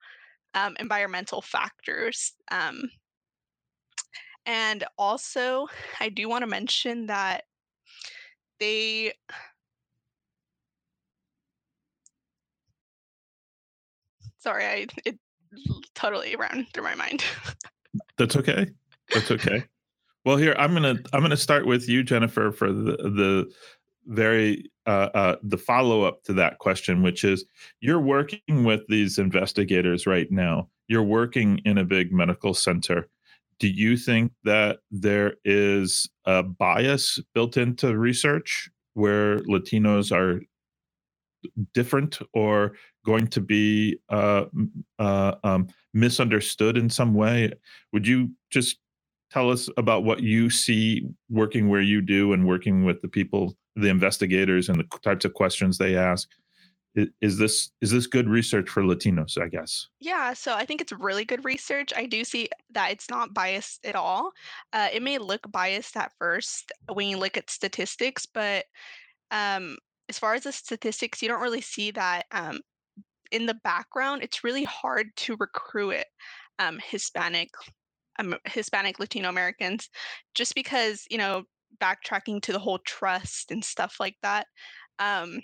um, 0.55 0.77
environmental 0.79 1.43
factors. 1.43 2.33
Um, 2.51 2.91
and 4.47 4.85
also, 4.97 5.67
I 6.01 6.09
do 6.09 6.29
want 6.29 6.43
to 6.43 6.47
mention 6.47 7.07
that 7.07 7.45
they 8.59 9.13
sorry, 14.39 14.65
I 14.65 14.87
it 15.05 15.19
totally 15.95 16.37
ran 16.37 16.67
through 16.73 16.85
my 16.85 16.95
mind. 16.95 17.25
That's 18.19 18.37
okay. 18.37 18.69
That's 19.13 19.31
okay. 19.31 19.65
Well, 20.25 20.37
here 20.37 20.55
I'm 20.59 20.73
gonna 20.75 20.97
I'm 21.13 21.23
gonna 21.23 21.37
start 21.37 21.67
with 21.67 21.89
you, 21.89 22.03
Jennifer, 22.03 22.53
for 22.53 22.73
the 22.73 22.97
the 22.97 23.51
very 24.07 24.71
uh, 24.87 25.09
uh, 25.15 25.37
the 25.43 25.57
follow 25.59 26.03
up 26.03 26.23
to 26.25 26.33
that 26.35 26.59
question, 26.59 27.03
which 27.03 27.25
is 27.25 27.45
you're 27.81 28.01
working 28.01 28.65
with 28.65 28.83
these 28.89 29.19
investigators 29.19 30.07
right 30.07 30.31
now. 30.31 30.69
You're 30.89 31.03
working 31.03 31.61
in 31.65 31.79
a 31.79 31.85
big 31.85 32.13
medical 32.13 32.53
center. 32.55 33.09
Do 33.59 33.69
you 33.69 33.97
think 33.97 34.33
that 34.45 34.79
there 34.91 35.35
is 35.45 36.09
a 36.25 36.43
bias 36.43 37.19
built 37.35 37.57
into 37.57 37.97
research 37.97 38.71
where 38.95 39.39
Latinos 39.41 40.13
are 40.13 40.41
different 41.73 42.19
or 42.35 42.73
going 43.05 43.27
to 43.29 43.41
be 43.41 43.99
uh, 44.09 44.45
uh, 44.99 45.35
um, 45.45 45.69
misunderstood 45.95 46.77
in 46.77 46.91
some 46.91 47.15
way? 47.15 47.53
Would 47.93 48.07
you 48.07 48.31
just 48.51 48.79
tell 49.31 49.51
us 49.51 49.69
about 49.77 50.05
what 50.05 50.21
you 50.21 50.51
see 50.51 51.07
working 51.29 51.69
where 51.69 51.81
you 51.81 52.01
do 52.01 52.33
and 52.33 52.47
working 52.47 52.85
with 52.85 53.01
the 53.03 53.09
people 53.09 53.57
the 53.77 53.89
investigators 53.89 54.69
and 54.69 54.79
the 54.79 54.99
types 54.99 55.25
of 55.25 55.33
questions 55.35 55.79
they 55.79 55.97
ask. 55.97 56.29
Is 57.21 57.39
this 57.39 57.71
is 57.81 57.93
this 57.93 58.09
good 58.09 58.29
research 58.29 58.69
for 58.69 58.83
latinos 58.83 59.41
i 59.41 59.47
guess? 59.47 59.87
Yeah 60.01 60.33
so 60.33 60.55
i 60.55 60.65
think 60.65 60.81
it's 60.81 60.93
really 60.93 61.25
good 61.25 61.45
research. 61.45 61.93
I 61.97 62.07
do 62.07 62.25
see 62.25 62.49
that 62.73 62.91
it's 62.91 63.09
not 63.09 63.33
biased 63.33 63.87
at 63.87 63.95
all. 63.95 64.33
Uh, 64.73 64.89
it 64.93 65.03
may 65.03 65.19
look 65.19 65.41
biased 65.53 65.97
at 65.97 66.13
first 66.19 66.73
when 66.93 67.09
you 67.09 67.17
look 67.17 67.37
at 67.37 67.49
statistics 67.49 68.27
but 68.27 68.65
um, 69.31 69.77
as 70.09 70.19
far 70.19 70.35
as 70.35 70.43
the 70.43 70.53
statistics 70.53 71.23
you 71.23 71.29
don't 71.29 71.43
really 71.43 71.61
see 71.61 71.93
that 71.93 72.25
um, 72.33 72.59
in 73.31 73.47
the 73.47 73.55
background. 73.55 74.23
It's 74.23 74.45
really 74.45 74.65
hard 74.65 75.09
to 75.17 75.37
recruit 75.39 76.05
um, 76.59 76.81
hispanic 76.85 77.51
um, 78.19 78.35
Hispanic 78.45 78.99
Latino 78.99 79.29
Americans, 79.29 79.89
just 80.35 80.55
because 80.55 81.05
you 81.11 81.19
know 81.19 81.45
backtracking 81.81 82.43
to 82.43 82.53
the 82.53 82.59
whole 82.59 82.79
trust 82.79 83.51
and 83.51 83.65
stuff 83.65 83.97
like 84.01 84.17
that. 84.23 84.47
Um, 84.99 85.41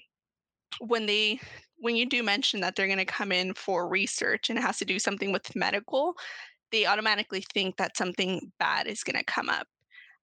when 0.81 1.07
they 1.07 1.41
when 1.79 1.97
you 1.97 2.07
do 2.07 2.23
mention 2.23 2.61
that 2.61 2.75
they're 2.75 2.87
going 2.87 2.99
to 2.99 3.05
come 3.05 3.33
in 3.33 3.55
for 3.55 3.89
research 3.89 4.49
and 4.49 4.59
it 4.59 4.63
has 4.63 4.79
to 4.79 4.85
do 4.85 4.99
something 4.99 5.31
with 5.31 5.55
medical, 5.55 6.15
they 6.73 6.87
automatically 6.87 7.45
think 7.53 7.77
that 7.77 7.97
something 7.97 8.51
bad 8.59 8.87
is 8.87 9.05
going 9.05 9.19
to 9.19 9.25
come 9.25 9.49
up, 9.49 9.67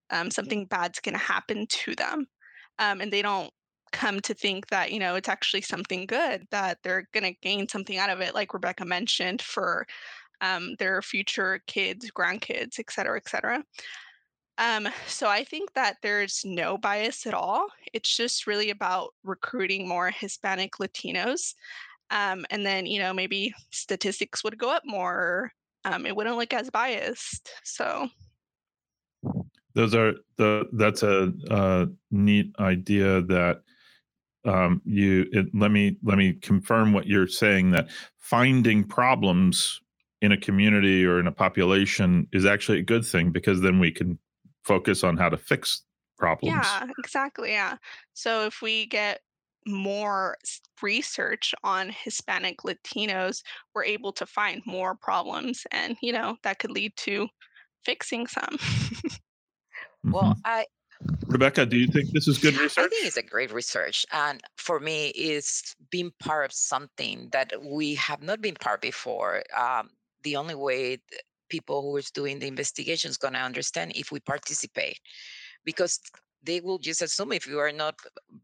um, 0.09 0.31
something 0.31 0.65
bad's 0.65 0.99
going 0.99 1.13
to 1.13 1.19
happen 1.19 1.67
to 1.69 1.95
them, 1.95 2.25
um, 2.79 3.01
and 3.01 3.13
they 3.13 3.21
don't 3.21 3.51
come 3.91 4.19
to 4.19 4.33
think 4.33 4.67
that 4.67 4.91
you 4.91 4.99
know 4.99 5.15
it's 5.15 5.29
actually 5.29 5.61
something 5.61 6.07
good 6.07 6.45
that 6.49 6.79
they're 6.83 7.07
going 7.13 7.23
to 7.23 7.39
gain 7.43 7.67
something 7.67 7.97
out 7.97 8.09
of 8.09 8.21
it 8.21 8.33
like 8.33 8.51
rebecca 8.51 8.83
mentioned 8.83 9.39
for 9.39 9.85
um, 10.43 10.75
their 10.77 11.01
future 11.01 11.61
kids, 11.65 12.11
grandkids, 12.11 12.79
et 12.79 12.91
cetera, 12.91 13.17
et 13.17 13.27
cetera. 13.27 13.63
Um, 14.57 14.87
so 15.07 15.27
I 15.27 15.43
think 15.43 15.73
that 15.73 15.95
there's 16.03 16.43
no 16.45 16.77
bias 16.77 17.25
at 17.25 17.33
all. 17.33 17.67
It's 17.93 18.15
just 18.15 18.45
really 18.45 18.69
about 18.69 19.13
recruiting 19.23 19.87
more 19.87 20.11
Hispanic 20.11 20.73
Latinos. 20.73 21.55
Um, 22.11 22.45
and 22.51 22.63
then, 22.63 22.85
you 22.85 22.99
know, 22.99 23.13
maybe 23.13 23.53
statistics 23.71 24.43
would 24.43 24.57
go 24.57 24.69
up 24.69 24.83
more. 24.85 25.51
Um, 25.85 26.05
it 26.05 26.15
wouldn't 26.15 26.37
look 26.37 26.53
as 26.53 26.69
biased. 26.69 27.49
So 27.63 28.09
those 29.73 29.95
are 29.95 30.13
the 30.37 30.65
that's 30.73 31.03
a, 31.03 31.33
a 31.49 31.87
neat 32.11 32.53
idea 32.59 33.21
that 33.23 33.61
um, 34.45 34.81
you 34.85 35.25
it, 35.31 35.47
let 35.53 35.71
me 35.71 35.97
let 36.03 36.17
me 36.17 36.33
confirm 36.33 36.93
what 36.93 37.07
you're 37.07 37.27
saying 37.27 37.71
that 37.71 37.89
finding 38.19 38.83
problems 38.83 39.81
in 40.23 40.31
a 40.31 40.37
community 40.37 41.05
or 41.05 41.19
in 41.19 41.27
a 41.27 41.31
population 41.33 42.25
is 42.31 42.45
actually 42.45 42.79
a 42.79 42.81
good 42.81 43.05
thing 43.05 43.29
because 43.29 43.59
then 43.59 43.77
we 43.77 43.91
can 43.91 44.17
focus 44.63 45.03
on 45.03 45.17
how 45.17 45.27
to 45.27 45.35
fix 45.35 45.83
problems. 46.17 46.55
Yeah, 46.55 46.87
exactly. 46.97 47.51
Yeah. 47.51 47.75
So 48.13 48.45
if 48.45 48.61
we 48.61 48.85
get 48.85 49.19
more 49.67 50.37
research 50.81 51.53
on 51.65 51.89
Hispanic 51.89 52.59
Latinos, 52.59 53.43
we're 53.75 53.83
able 53.83 54.13
to 54.13 54.25
find 54.25 54.61
more 54.65 54.95
problems 54.95 55.67
and, 55.71 55.97
you 56.01 56.13
know, 56.13 56.37
that 56.43 56.57
could 56.57 56.71
lead 56.71 56.95
to 56.97 57.27
fixing 57.83 58.25
some. 58.25 58.57
well, 60.05 60.23
mm-hmm. 60.23 60.39
I 60.45 60.65
Rebecca, 61.27 61.65
do 61.65 61.75
you 61.75 61.87
think 61.87 62.11
this 62.11 62.29
is 62.29 62.37
good 62.37 62.55
research? 62.55 62.85
I 62.85 62.87
think 62.87 63.05
it's 63.05 63.17
a 63.17 63.23
great 63.23 63.51
research. 63.51 64.05
And 64.13 64.39
for 64.55 64.79
me, 64.79 65.07
it's 65.07 65.75
being 65.91 66.13
part 66.19 66.45
of 66.45 66.53
something 66.53 67.27
that 67.33 67.51
we 67.61 67.95
have 67.95 68.21
not 68.21 68.39
been 68.39 68.55
part 68.55 68.81
before. 68.81 69.43
Um, 69.57 69.89
the 70.23 70.35
only 70.35 70.55
way 70.55 70.99
people 71.49 71.81
who 71.81 71.97
is 71.97 72.11
doing 72.11 72.39
the 72.39 72.47
investigation 72.47 73.09
is 73.09 73.17
going 73.17 73.33
to 73.33 73.39
understand 73.39 73.91
if 73.95 74.11
we 74.11 74.19
participate. 74.19 74.99
Because 75.65 75.99
they 76.43 76.59
will 76.59 76.77
just 76.77 77.01
assume 77.01 77.31
if 77.31 77.47
you 77.47 77.59
are 77.59 77.71
not 77.71 77.95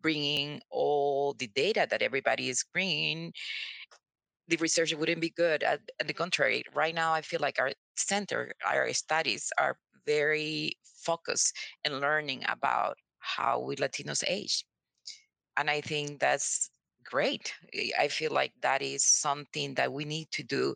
bringing 0.01 0.61
all 0.69 1.33
the 1.33 1.47
data 1.47 1.87
that 1.89 2.01
everybody 2.01 2.49
is 2.49 2.63
bringing 2.73 3.33
the 4.49 4.57
research 4.57 4.93
wouldn't 4.95 5.21
be 5.21 5.29
good. 5.29 5.63
At, 5.63 5.81
at 5.99 6.07
the 6.07 6.13
contrary 6.13 6.63
right 6.73 6.95
now 6.95 7.13
i 7.13 7.21
feel 7.21 7.39
like 7.39 7.59
our 7.59 7.71
center 7.95 8.51
our 8.65 8.91
studies 8.93 9.51
are 9.59 9.77
very 10.05 10.73
focused 11.03 11.55
in 11.85 11.99
learning 11.99 12.43
about 12.47 12.95
how 13.19 13.59
we 13.59 13.75
latinos 13.75 14.23
age. 14.27 14.65
And 15.57 15.69
i 15.69 15.81
think 15.81 16.19
that's 16.19 16.71
great. 17.09 17.53
I 17.99 18.07
feel 18.07 18.31
like 18.31 18.53
that 18.61 18.81
is 18.81 19.03
something 19.03 19.73
that 19.75 19.91
we 19.91 20.05
need 20.05 20.29
to 20.31 20.43
do. 20.43 20.75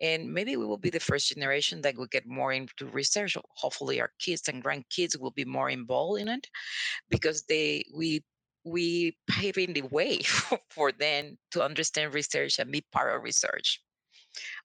And 0.00 0.32
maybe 0.32 0.56
we 0.56 0.66
will 0.66 0.78
be 0.78 0.90
the 0.90 1.00
first 1.00 1.28
generation 1.28 1.80
that 1.82 1.96
will 1.96 2.06
get 2.06 2.26
more 2.26 2.52
into 2.52 2.86
research. 2.86 3.36
Hopefully 3.56 4.00
our 4.00 4.10
kids 4.18 4.48
and 4.48 4.62
grandkids 4.62 5.18
will 5.18 5.32
be 5.32 5.44
more 5.44 5.70
involved 5.70 6.20
in 6.20 6.28
it 6.28 6.46
because 7.10 7.42
they 7.44 7.84
we 7.94 8.22
we 8.64 9.16
paving 9.28 9.72
the 9.72 9.82
way 9.82 10.20
for 10.70 10.92
them 10.92 11.36
to 11.50 11.62
understand 11.62 12.14
research 12.14 12.58
and 12.58 12.70
be 12.70 12.84
part 12.92 13.14
of 13.14 13.22
research 13.22 13.80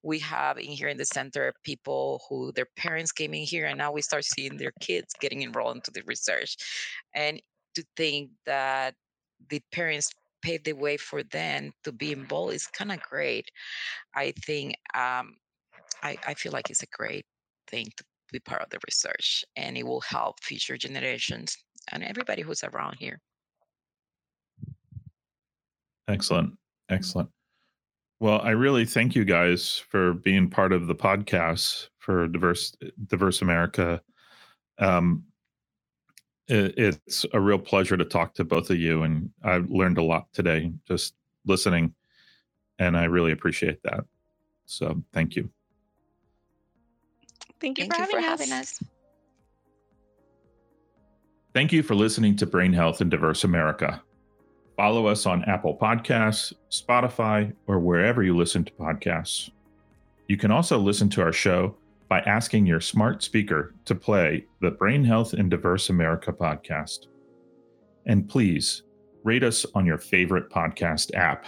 we 0.02 0.18
have 0.18 0.58
in 0.58 0.70
here 0.70 0.88
in 0.88 0.96
the 0.96 1.04
center 1.04 1.52
people 1.64 2.22
who 2.28 2.52
their 2.52 2.66
parents 2.76 3.12
came 3.12 3.34
in 3.34 3.42
here 3.42 3.66
and 3.66 3.78
now 3.78 3.92
we 3.92 4.00
start 4.00 4.24
seeing 4.24 4.56
their 4.56 4.72
kids 4.80 5.14
getting 5.20 5.42
enrolled 5.42 5.76
into 5.76 5.90
the 5.90 6.02
research 6.06 6.56
and 7.14 7.40
to 7.74 7.84
think 7.96 8.30
that 8.46 8.94
the 9.50 9.60
parents 9.72 10.10
paved 10.42 10.64
the 10.64 10.72
way 10.72 10.96
for 10.96 11.22
them 11.22 11.72
to 11.84 11.92
be 11.92 12.12
involved 12.12 12.54
is 12.54 12.66
kind 12.66 12.92
of 12.92 13.00
great. 13.00 13.50
I 14.14 14.32
think 14.44 14.74
um, 14.94 15.36
I, 16.02 16.16
I 16.26 16.34
feel 16.34 16.52
like 16.52 16.70
it's 16.70 16.82
a 16.82 16.88
great 16.92 17.26
thing 17.68 17.86
to 17.96 18.04
be 18.32 18.40
part 18.40 18.62
of 18.62 18.70
the 18.70 18.78
research 18.86 19.44
and 19.56 19.76
it 19.76 19.86
will 19.86 20.02
help 20.02 20.42
future 20.42 20.76
generations 20.76 21.56
and 21.92 22.02
everybody 22.02 22.42
who's 22.42 22.64
around 22.64 22.96
here. 22.98 23.18
Excellent. 26.08 26.54
Excellent. 26.88 27.28
Well, 28.20 28.40
I 28.40 28.50
really 28.50 28.84
thank 28.84 29.14
you 29.14 29.24
guys 29.24 29.76
for 29.76 30.14
being 30.14 30.50
part 30.50 30.72
of 30.72 30.86
the 30.86 30.94
podcast 30.94 31.88
for 31.98 32.26
diverse 32.26 32.74
diverse 33.06 33.42
America. 33.42 34.00
Um, 34.78 35.24
It's 36.48 37.26
a 37.32 37.40
real 37.40 37.58
pleasure 37.58 37.96
to 37.96 38.04
talk 38.04 38.34
to 38.34 38.44
both 38.44 38.70
of 38.70 38.78
you. 38.78 39.02
And 39.02 39.30
I 39.44 39.58
learned 39.68 39.98
a 39.98 40.02
lot 40.02 40.32
today 40.32 40.72
just 40.86 41.14
listening. 41.44 41.94
And 42.78 42.96
I 42.96 43.04
really 43.04 43.32
appreciate 43.32 43.82
that. 43.82 44.04
So 44.66 45.02
thank 45.12 45.36
you. 45.36 45.50
Thank 47.60 47.78
you, 47.78 47.88
Thank 47.88 48.10
for, 48.10 48.18
you 48.18 48.22
having, 48.22 48.24
for 48.24 48.32
us. 48.32 48.40
having 48.40 48.52
us. 48.52 48.82
Thank 51.54 51.72
you 51.72 51.82
for 51.82 51.94
listening 51.94 52.36
to 52.36 52.46
Brain 52.46 52.72
Health 52.72 53.00
in 53.00 53.08
Diverse 53.08 53.44
America. 53.44 54.02
Follow 54.76 55.06
us 55.08 55.26
on 55.26 55.42
Apple 55.44 55.76
Podcasts, 55.76 56.52
Spotify, 56.70 57.52
or 57.66 57.80
wherever 57.80 58.22
you 58.22 58.36
listen 58.36 58.64
to 58.64 58.72
podcasts. 58.74 59.50
You 60.28 60.36
can 60.36 60.52
also 60.52 60.78
listen 60.78 61.08
to 61.10 61.22
our 61.22 61.32
show 61.32 61.74
by 62.08 62.20
asking 62.20 62.66
your 62.66 62.80
smart 62.80 63.22
speaker 63.22 63.74
to 63.84 63.94
play 63.94 64.46
the 64.60 64.70
Brain 64.70 65.04
Health 65.04 65.34
in 65.34 65.48
Diverse 65.48 65.90
America 65.90 66.32
podcast. 66.32 67.06
And 68.06 68.28
please 68.28 68.82
rate 69.24 69.44
us 69.44 69.66
on 69.74 69.84
your 69.84 69.98
favorite 69.98 70.50
podcast 70.50 71.14
app. 71.14 71.46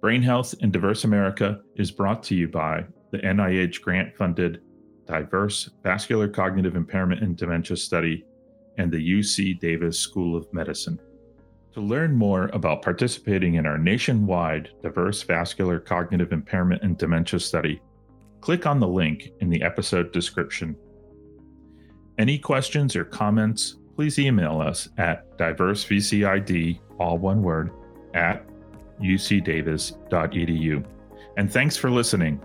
Brain 0.00 0.22
Health 0.22 0.54
in 0.60 0.70
Diverse 0.70 1.04
America 1.04 1.60
is 1.76 1.90
brought 1.90 2.22
to 2.24 2.34
you 2.34 2.48
by 2.48 2.86
the 3.12 3.18
NIH 3.18 3.82
grant 3.82 4.16
funded 4.16 4.62
Diverse 5.06 5.68
Vascular 5.82 6.28
Cognitive 6.28 6.76
Impairment 6.76 7.22
and 7.22 7.36
Dementia 7.36 7.76
Study 7.76 8.24
and 8.78 8.90
the 8.90 9.18
UC 9.18 9.60
Davis 9.60 9.98
School 9.98 10.36
of 10.36 10.50
Medicine. 10.54 10.98
To 11.74 11.80
learn 11.80 12.16
more 12.16 12.48
about 12.52 12.82
participating 12.82 13.54
in 13.54 13.66
our 13.66 13.76
nationwide 13.76 14.70
Diverse 14.82 15.22
Vascular 15.22 15.78
Cognitive 15.78 16.32
Impairment 16.32 16.82
and 16.82 16.96
Dementia 16.96 17.40
Study, 17.40 17.82
click 18.40 18.66
on 18.66 18.80
the 18.80 18.88
link 18.88 19.30
in 19.40 19.50
the 19.50 19.62
episode 19.62 20.12
description. 20.12 20.76
Any 22.18 22.38
questions 22.38 22.96
or 22.96 23.04
comments, 23.04 23.76
please 23.96 24.18
email 24.18 24.60
us 24.60 24.88
at 24.98 25.36
diversevcid, 25.38 26.80
all 26.98 27.18
one 27.18 27.42
word, 27.42 27.70
at 28.14 28.44
ucdavis.edu. 29.00 30.84
And 31.36 31.52
thanks 31.52 31.76
for 31.76 31.90
listening. 31.90 32.40